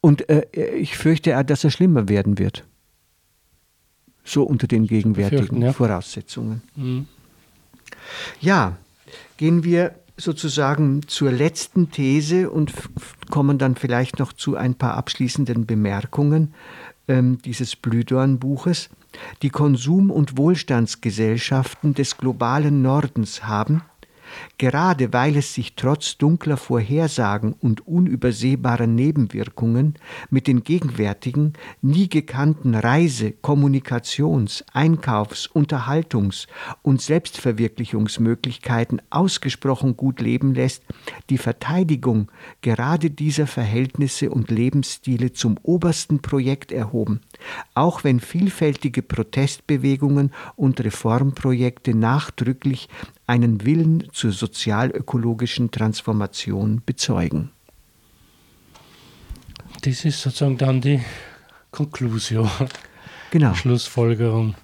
Und 0.00 0.28
äh, 0.28 0.46
ich 0.76 0.96
fürchte, 0.96 1.42
dass 1.44 1.64
er 1.64 1.70
schlimmer 1.70 2.08
werden 2.08 2.38
wird. 2.38 2.64
So 4.24 4.42
unter 4.42 4.66
den 4.66 4.86
gegenwärtigen 4.86 5.62
ja. 5.62 5.72
Voraussetzungen. 5.72 6.62
Mhm. 6.76 7.06
Ja, 8.40 8.76
gehen 9.38 9.64
wir 9.64 9.94
sozusagen 10.18 11.06
zur 11.06 11.32
letzten 11.32 11.90
These 11.90 12.50
und 12.50 12.72
kommen 13.30 13.58
dann 13.58 13.76
vielleicht 13.76 14.18
noch 14.18 14.32
zu 14.32 14.56
ein 14.56 14.74
paar 14.74 14.94
abschließenden 14.94 15.64
Bemerkungen 15.64 16.52
ähm, 17.06 17.38
dieses 17.42 17.76
Blühdorn-Buches. 17.76 18.90
Die 19.42 19.50
Konsum- 19.50 20.10
und 20.10 20.36
Wohlstandsgesellschaften 20.36 21.94
des 21.94 22.18
globalen 22.18 22.82
Nordens 22.82 23.44
haben, 23.44 23.82
Gerade 24.58 25.12
weil 25.12 25.36
es 25.36 25.54
sich 25.54 25.74
trotz 25.74 26.18
dunkler 26.18 26.56
Vorhersagen 26.56 27.54
und 27.60 27.86
unübersehbarer 27.86 28.86
Nebenwirkungen 28.86 29.94
mit 30.30 30.46
den 30.46 30.64
gegenwärtigen, 30.64 31.54
nie 31.80 32.08
gekannten 32.08 32.74
Reise-, 32.74 33.32
Kommunikations-, 33.42 34.64
Einkaufs-, 34.72 35.50
Unterhaltungs- 35.54 36.46
und 36.82 37.00
Selbstverwirklichungsmöglichkeiten 37.00 39.00
ausgesprochen 39.10 39.96
gut 39.96 40.20
leben 40.20 40.54
lässt, 40.54 40.82
die 41.30 41.38
Verteidigung 41.38 42.30
gerade 42.62 43.10
dieser 43.10 43.46
Verhältnisse 43.46 44.30
und 44.30 44.50
Lebensstile 44.50 45.32
zum 45.32 45.58
obersten 45.62 46.20
Projekt 46.20 46.72
erhoben, 46.72 47.20
auch 47.74 48.04
wenn 48.04 48.20
vielfältige 48.20 49.02
Protestbewegungen 49.02 50.32
und 50.56 50.80
Reformprojekte 50.80 51.94
nachdrücklich 51.94 52.88
einen 53.28 53.64
Willen 53.64 54.08
zur 54.12 54.32
sozialökologischen 54.32 55.70
Transformation 55.70 56.82
bezeugen. 56.84 57.50
Das 59.82 60.04
ist 60.04 60.22
sozusagen 60.22 60.58
dann 60.58 60.80
die 60.80 61.00
Konklusion, 61.70 62.50
genau. 63.30 63.54
Schlussfolgerung. 63.54 64.54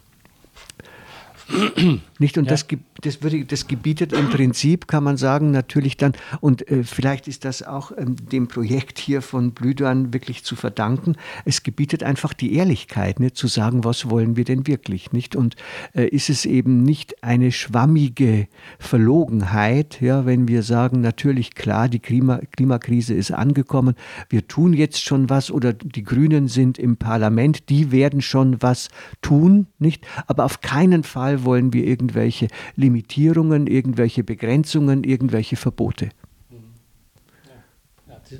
Nicht? 2.25 2.39
Und 2.39 2.47
ja. 2.47 2.53
das, 2.53 2.67
das, 3.03 3.23
würde, 3.23 3.45
das 3.45 3.67
gebietet 3.67 4.15
im 4.15 4.31
Prinzip, 4.31 4.89
kann 4.89 5.05
man 5.05 5.19
sagen, 5.19 5.51
natürlich 5.51 5.99
dann, 5.99 6.15
und 6.41 6.67
äh, 6.71 6.83
vielleicht 6.83 7.29
ist 7.29 7.45
das 7.45 7.63
auch 7.63 7.93
ähm, 7.99 8.17
dem 8.17 8.49
Projekt 8.49 8.99
hier 8.99 9.21
von 9.21 9.51
Blüdorn 9.51 10.15
wirklich 10.15 10.43
zu 10.43 10.57
verdanken, 10.57 11.17
es 11.45 11.65
gebietet 11.65 12.03
einfach 12.03 12.33
die 12.33 12.55
Ehrlichkeit, 12.55 13.21
ne, 13.21 13.35
zu 13.35 13.47
sagen, 13.47 13.85
was 13.85 14.09
wollen 14.09 14.39
wir 14.39 14.45
denn 14.45 14.67
wirklich, 14.67 15.13
nicht? 15.13 15.37
Und 15.37 15.57
äh, 15.93 16.07
ist 16.07 16.31
es 16.31 16.47
eben 16.47 16.83
nicht 16.83 17.23
eine 17.23 17.53
schwammige 17.53 18.49
Verlogenheit, 18.79 20.01
ja, 20.01 20.25
wenn 20.25 20.49
wir 20.49 20.63
sagen, 20.63 21.03
natürlich, 21.03 21.55
klar, 21.55 21.91
die 21.91 21.99
Klima, 21.99 22.41
Klimakrise 22.57 23.13
ist 23.13 23.33
angekommen, 23.33 23.97
wir 24.31 24.49
tun 24.49 24.73
jetzt 24.73 25.05
schon 25.05 25.29
was 25.29 25.51
oder 25.51 25.75
die 25.75 26.05
Grünen 26.05 26.49
sind 26.49 26.79
im 26.79 26.97
Parlament, 26.97 27.69
die 27.69 27.93
werden 27.93 28.23
schon 28.23 28.63
was 28.63 28.89
tun, 29.21 29.67
nicht? 29.79 30.07
Aber 30.27 30.47
auf 30.47 30.63
keinen 30.63 31.03
Fall 31.03 31.45
wollen 31.45 31.75
wir 31.75 31.85
irgendwelche 32.15 32.49
Limitierungen, 32.77 33.67
irgendwelche 33.67 34.25
Begrenzungen, 34.25 35.05
irgendwelche 35.05 35.57
Verbote. 35.57 36.11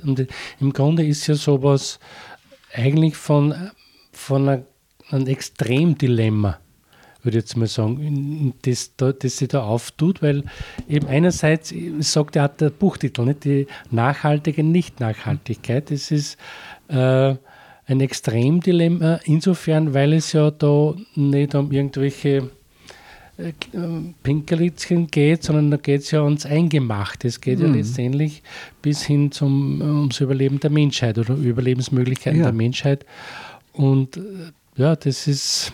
Und 0.03 0.27
im 0.59 0.73
Grunde 0.73 1.05
ist 1.05 1.27
ja 1.27 1.35
sowas 1.35 1.99
eigentlich 2.73 3.15
von, 3.15 3.53
von 4.11 4.63
einem 5.09 5.27
Extremdilemma 5.27 6.59
würde 7.21 7.39
ich 7.39 7.45
jetzt 7.45 7.57
mal 7.57 7.65
sagen, 7.65 8.53
das, 8.61 8.95
das 8.97 9.37
sich 9.37 9.47
da 9.47 9.63
auftut, 9.63 10.21
weil 10.21 10.43
eben 10.87 11.07
einerseits 11.07 11.73
sagt 12.01 12.35
ja 12.35 12.47
der 12.47 12.69
Buchtitel, 12.69 13.25
nicht? 13.25 13.45
Die 13.45 13.65
nachhaltige 13.89 14.63
Nicht-Nachhaltigkeit, 14.63 15.89
das 15.89 16.11
ist 16.11 16.37
äh, 16.87 17.33
ein 17.87 17.99
Extremdilemma 17.99 19.21
insofern, 19.23 19.95
weil 19.95 20.13
es 20.13 20.33
ja 20.33 20.51
da 20.51 20.93
nicht 21.15 21.55
um 21.55 21.71
irgendwelche 21.71 22.51
Pinkelitzchen 24.23 25.07
geht, 25.07 25.43
sondern 25.43 25.71
da 25.71 25.77
geht 25.77 26.01
es 26.01 26.11
ja 26.11 26.23
ums 26.23 26.45
Eingemachte. 26.45 27.27
Es 27.27 27.41
geht 27.41 27.59
mhm. 27.59 27.65
ja 27.65 27.71
letztendlich 27.73 28.43
bis 28.81 29.03
hin 29.03 29.31
zum, 29.31 29.81
ums 29.81 30.19
Überleben 30.21 30.59
der 30.59 30.69
Menschheit 30.69 31.17
oder 31.17 31.35
Überlebensmöglichkeiten 31.35 32.39
ja. 32.39 32.45
der 32.45 32.53
Menschheit. 32.53 33.05
Und 33.73 34.17
äh, 34.17 34.21
ja, 34.77 34.95
das 34.95 35.27
ist 35.27 35.73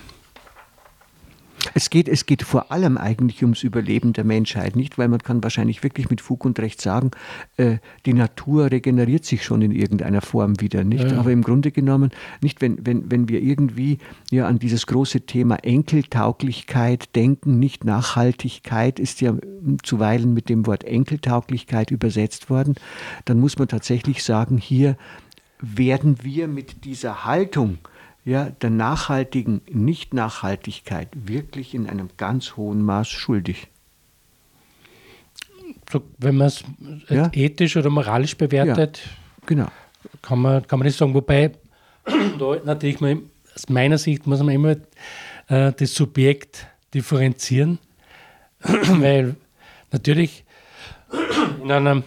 es 1.74 1.90
geht, 1.90 2.08
es 2.08 2.26
geht 2.26 2.44
vor 2.44 2.72
allem 2.72 2.98
eigentlich 2.98 3.44
ums 3.44 3.64
Überleben 3.64 4.14
der 4.14 4.24
Menschheit, 4.24 4.76
nicht? 4.76 4.98
Weil 4.98 5.08
man 5.08 5.20
kann 5.20 5.44
wahrscheinlich 5.44 5.84
wirklich 5.84 6.10
mit 6.10 6.22
Fug 6.22 6.46
und 6.46 6.60
Recht 6.60 6.82
sagen, 6.82 7.12
äh, 7.58 7.78
die 8.06 8.14
Natur 8.14 8.72
regeneriert 8.72 9.26
sich 9.26 9.44
schon 9.44 9.62
in 9.62 9.72
irgendeiner 9.72 10.22
Form 10.22 10.60
wieder, 10.60 10.84
nicht? 10.84 11.12
Ja. 11.12 11.20
Aber 11.20 11.32
im 11.32 11.44
Grunde 11.44 11.72
genommen, 11.72 12.12
nicht 12.42 12.62
wenn, 12.62 12.86
wenn, 12.86 13.12
wenn 13.12 13.30
wir 13.30 13.42
irgendwie 13.42 14.00
ja 14.32 14.48
an 14.48 14.60
dieses 14.60 14.88
große 14.88 15.22
Thema 15.22 15.56
Enkeltauglichkeit 15.64 17.16
denken, 17.16 17.60
nicht 17.60 17.86
Nachhaltigkeit 17.86 19.00
ist 19.00 19.22
ja 19.22 19.36
zuweilen 19.84 20.34
mit 20.34 20.50
dem 20.50 20.66
Wort 20.66 20.84
Enkeltauglichkeit 20.84 21.92
übersetzt 21.92 22.50
worden, 22.50 22.76
dann 23.26 23.40
muss 23.40 23.58
man 23.60 23.68
tatsächlich 23.68 24.24
sagen, 24.24 24.58
hier 24.58 24.98
werden 25.60 26.18
wir 26.24 26.48
mit 26.48 26.86
dieser 26.86 27.24
Haltung, 27.26 27.78
ja, 28.24 28.50
der 28.50 28.70
nachhaltigen 28.70 29.62
Nicht-Nachhaltigkeit 29.70 31.10
wirklich 31.14 31.74
in 31.74 31.88
einem 31.88 32.10
ganz 32.18 32.56
hohen 32.56 32.82
Maß 32.82 33.10
schuldig. 33.10 33.68
So, 35.92 36.04
wenn 36.20 36.38
man 36.38 36.48
es 36.48 36.64
ja? 37.10 37.30
ethisch 37.34 37.76
oder 37.76 37.90
moralisch 37.90 38.38
bewertet, 38.38 39.02
ja, 39.04 39.46
genau. 39.46 39.68
kann, 40.22 40.40
man, 40.40 40.66
kann 40.66 40.80
man 40.80 40.88
das 40.88 40.98
sagen. 40.98 41.14
Wobei, 41.14 41.52
da 42.40 42.56
natürlich 42.64 43.02
mal, 43.02 43.18
aus 43.56 43.68
meiner 43.68 43.98
Sicht 43.98 44.28
muss 44.28 44.40
man 44.40 44.56
immer 44.56 44.76
äh, 45.48 45.74
das 45.74 45.94
Subjekt 45.94 46.68
differenzieren, 46.94 47.80
weil 48.62 49.36
natürlich 49.92 50.46
in 51.62 51.72
einem, 51.72 52.04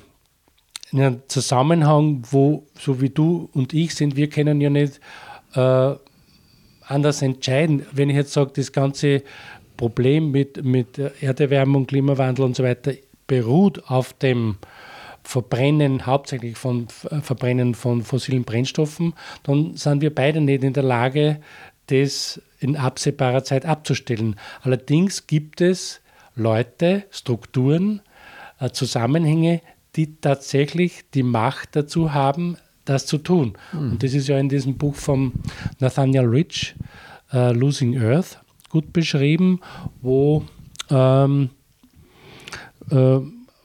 in 0.92 1.02
einem 1.02 1.22
Zusammenhang, 1.28 2.22
wo 2.30 2.66
so 2.78 3.00
wie 3.00 3.10
du 3.10 3.50
und 3.52 3.74
ich 3.74 3.94
sind, 3.94 4.16
wir 4.16 4.30
kennen 4.30 4.60
ja 4.60 4.70
nicht 4.70 5.00
äh, 5.54 5.94
anders 6.86 7.22
entscheiden. 7.22 7.86
Wenn 7.92 8.10
ich 8.10 8.16
jetzt 8.16 8.32
sage, 8.32 8.52
das 8.54 8.72
ganze 8.72 9.22
Problem 9.76 10.30
mit, 10.30 10.64
mit 10.64 10.98
Erderwärmung, 11.20 11.86
Klimawandel 11.86 12.44
und 12.44 12.56
so 12.56 12.62
weiter 12.62 12.92
beruht 13.26 13.90
auf 13.90 14.12
dem 14.12 14.56
Verbrennen, 15.22 16.06
hauptsächlich 16.06 16.56
von 16.56 16.88
Verbrennen 16.88 17.74
von 17.74 18.02
fossilen 18.02 18.44
Brennstoffen, 18.44 19.14
dann 19.42 19.76
sind 19.76 20.02
wir 20.02 20.14
beide 20.14 20.40
nicht 20.40 20.62
in 20.62 20.74
der 20.74 20.82
Lage, 20.82 21.40
das 21.86 22.40
in 22.60 22.76
absehbarer 22.76 23.44
Zeit 23.44 23.64
abzustellen. 23.66 24.36
Allerdings 24.62 25.26
gibt 25.26 25.60
es 25.60 26.00
Leute, 26.34 27.04
Strukturen, 27.10 28.02
äh, 28.58 28.70
Zusammenhänge, 28.70 29.60
die 29.96 30.16
tatsächlich 30.20 31.04
die 31.14 31.22
Macht 31.22 31.76
dazu 31.76 32.12
haben, 32.12 32.56
das 32.84 33.06
zu 33.06 33.18
tun. 33.18 33.54
Mhm. 33.72 33.92
Und 33.92 34.02
das 34.02 34.14
ist 34.14 34.28
ja 34.28 34.38
in 34.38 34.48
diesem 34.48 34.76
Buch 34.76 34.94
von 34.94 35.32
Nathaniel 35.80 36.26
Rich, 36.26 36.74
uh, 37.32 37.52
Losing 37.52 38.00
Earth, 38.00 38.38
gut 38.70 38.92
beschrieben, 38.92 39.60
wo 40.02 40.44
ähm, 40.90 41.50
äh, 42.90 43.20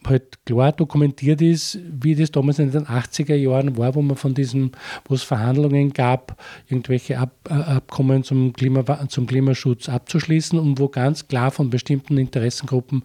halt 0.06 0.46
klar 0.46 0.72
dokumentiert 0.72 1.42
ist, 1.42 1.80
wie 1.84 2.16
das 2.16 2.32
damals 2.32 2.60
in 2.60 2.72
den 2.72 2.86
80er 2.86 3.36
Jahren 3.36 3.78
war, 3.78 3.96
wo 3.96 4.02
man 4.02 4.18
von 4.18 4.34
diesen, 4.34 4.72
wo 5.06 5.16
es 5.16 5.24
Verhandlungen 5.24 5.94
gab, 5.94 6.42
irgendwelche 6.68 7.20
Ab, 7.20 7.34
äh, 7.50 7.54
Abkommen 7.54 8.24
zum, 8.24 8.54
Klima, 8.54 9.08
zum 9.10 9.28
Klimaschutz 9.28 9.90
abzuschließen 9.90 10.58
und 10.58 10.80
wo 10.80 10.88
ganz 10.88 11.28
klar 11.28 11.52
von 11.52 11.70
bestimmten 11.70 12.18
Interessengruppen 12.18 13.04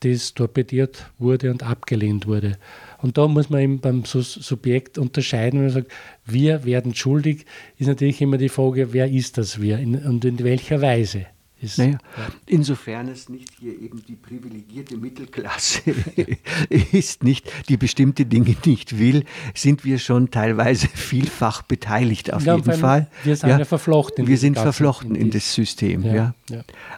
das 0.00 0.34
torpediert 0.34 1.10
wurde 1.18 1.50
und 1.50 1.62
abgelehnt 1.62 2.26
wurde. 2.26 2.58
Und 3.02 3.18
da 3.18 3.28
muss 3.28 3.50
man 3.50 3.60
eben 3.60 3.80
beim 3.80 4.04
Subjekt 4.04 4.98
unterscheiden, 4.98 5.60
wenn 5.60 5.66
man 5.66 5.74
sagt, 5.74 5.92
wir 6.24 6.64
werden 6.64 6.94
schuldig, 6.94 7.46
ist 7.78 7.86
natürlich 7.86 8.20
immer 8.20 8.38
die 8.38 8.48
Frage, 8.48 8.92
wer 8.92 9.10
ist 9.10 9.38
das 9.38 9.60
wir 9.60 9.78
und 9.78 10.24
in 10.24 10.38
welcher 10.42 10.80
Weise. 10.80 11.26
Ist, 11.66 11.78
naja, 11.78 11.98
ja. 12.16 12.26
Insofern 12.46 13.08
es 13.08 13.28
nicht 13.28 13.50
hier 13.58 13.72
eben 13.72 14.02
die 14.06 14.14
privilegierte 14.14 14.96
Mittelklasse 14.96 15.80
ist, 16.92 17.24
nicht, 17.24 17.50
die 17.68 17.76
bestimmte 17.76 18.24
Dinge 18.24 18.56
nicht 18.64 18.98
will, 18.98 19.24
sind 19.54 19.84
wir 19.84 19.98
schon 19.98 20.30
teilweise 20.30 20.86
vielfach 20.88 21.62
beteiligt 21.62 22.32
auf 22.32 22.44
ja, 22.44 22.56
jeden 22.56 22.72
Fall. 22.72 23.08
Wir 23.24 23.36
sind 23.36 23.48
ja, 23.50 23.64
verflochten. 23.64 24.26
Wir 24.26 24.38
sind 24.38 24.58
verflochten 24.58 25.14
in, 25.14 25.22
in 25.22 25.30
das 25.30 25.52
System. 25.52 26.02
Ja, 26.02 26.34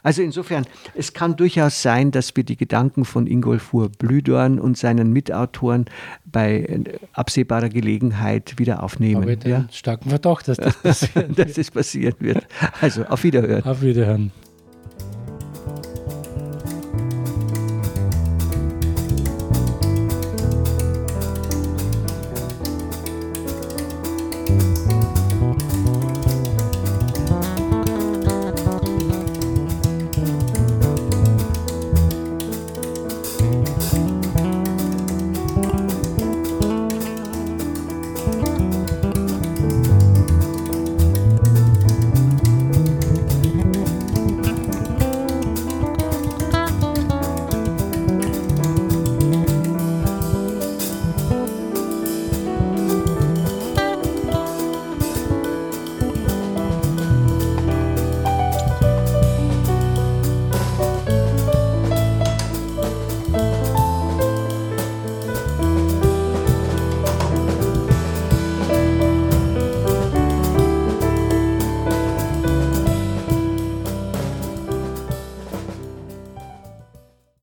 Also 0.03 0.23
insofern, 0.23 0.67
es 0.95 1.15
kann 1.15 1.37
durchaus 1.37 1.83
sein, 1.83 2.11
dass 2.11 2.37
wir 2.37 2.45
die 2.45 2.57
Gedanken 2.57 3.05
von 3.05 3.27
Ingolfur 3.27 3.89
Blüdorn 3.89 4.59
und 4.59 4.77
seinen 4.77 5.13
Mitautoren 5.13 5.87
bei 6.27 6.61
äh, 6.61 6.85
absehbarer 7.13 7.71
Gelegenheit 7.71 8.59
wieder 8.59 8.83
aufnehmen. 8.83 9.23
Aber 9.23 9.49
ja? 9.49 9.67
starken 9.73 10.11
Verdacht, 10.11 10.49
dass 10.49 10.59
das 10.59 10.77
passieren 10.83 11.35
dass 11.35 11.53
das 11.55 11.71
passieren 11.71 12.15
wird. 12.21 12.47
Also 12.81 13.05
auf 13.05 13.25
Wiederhören. 13.25 13.65
Auf 13.65 13.83
Wiederhören. 13.83 14.33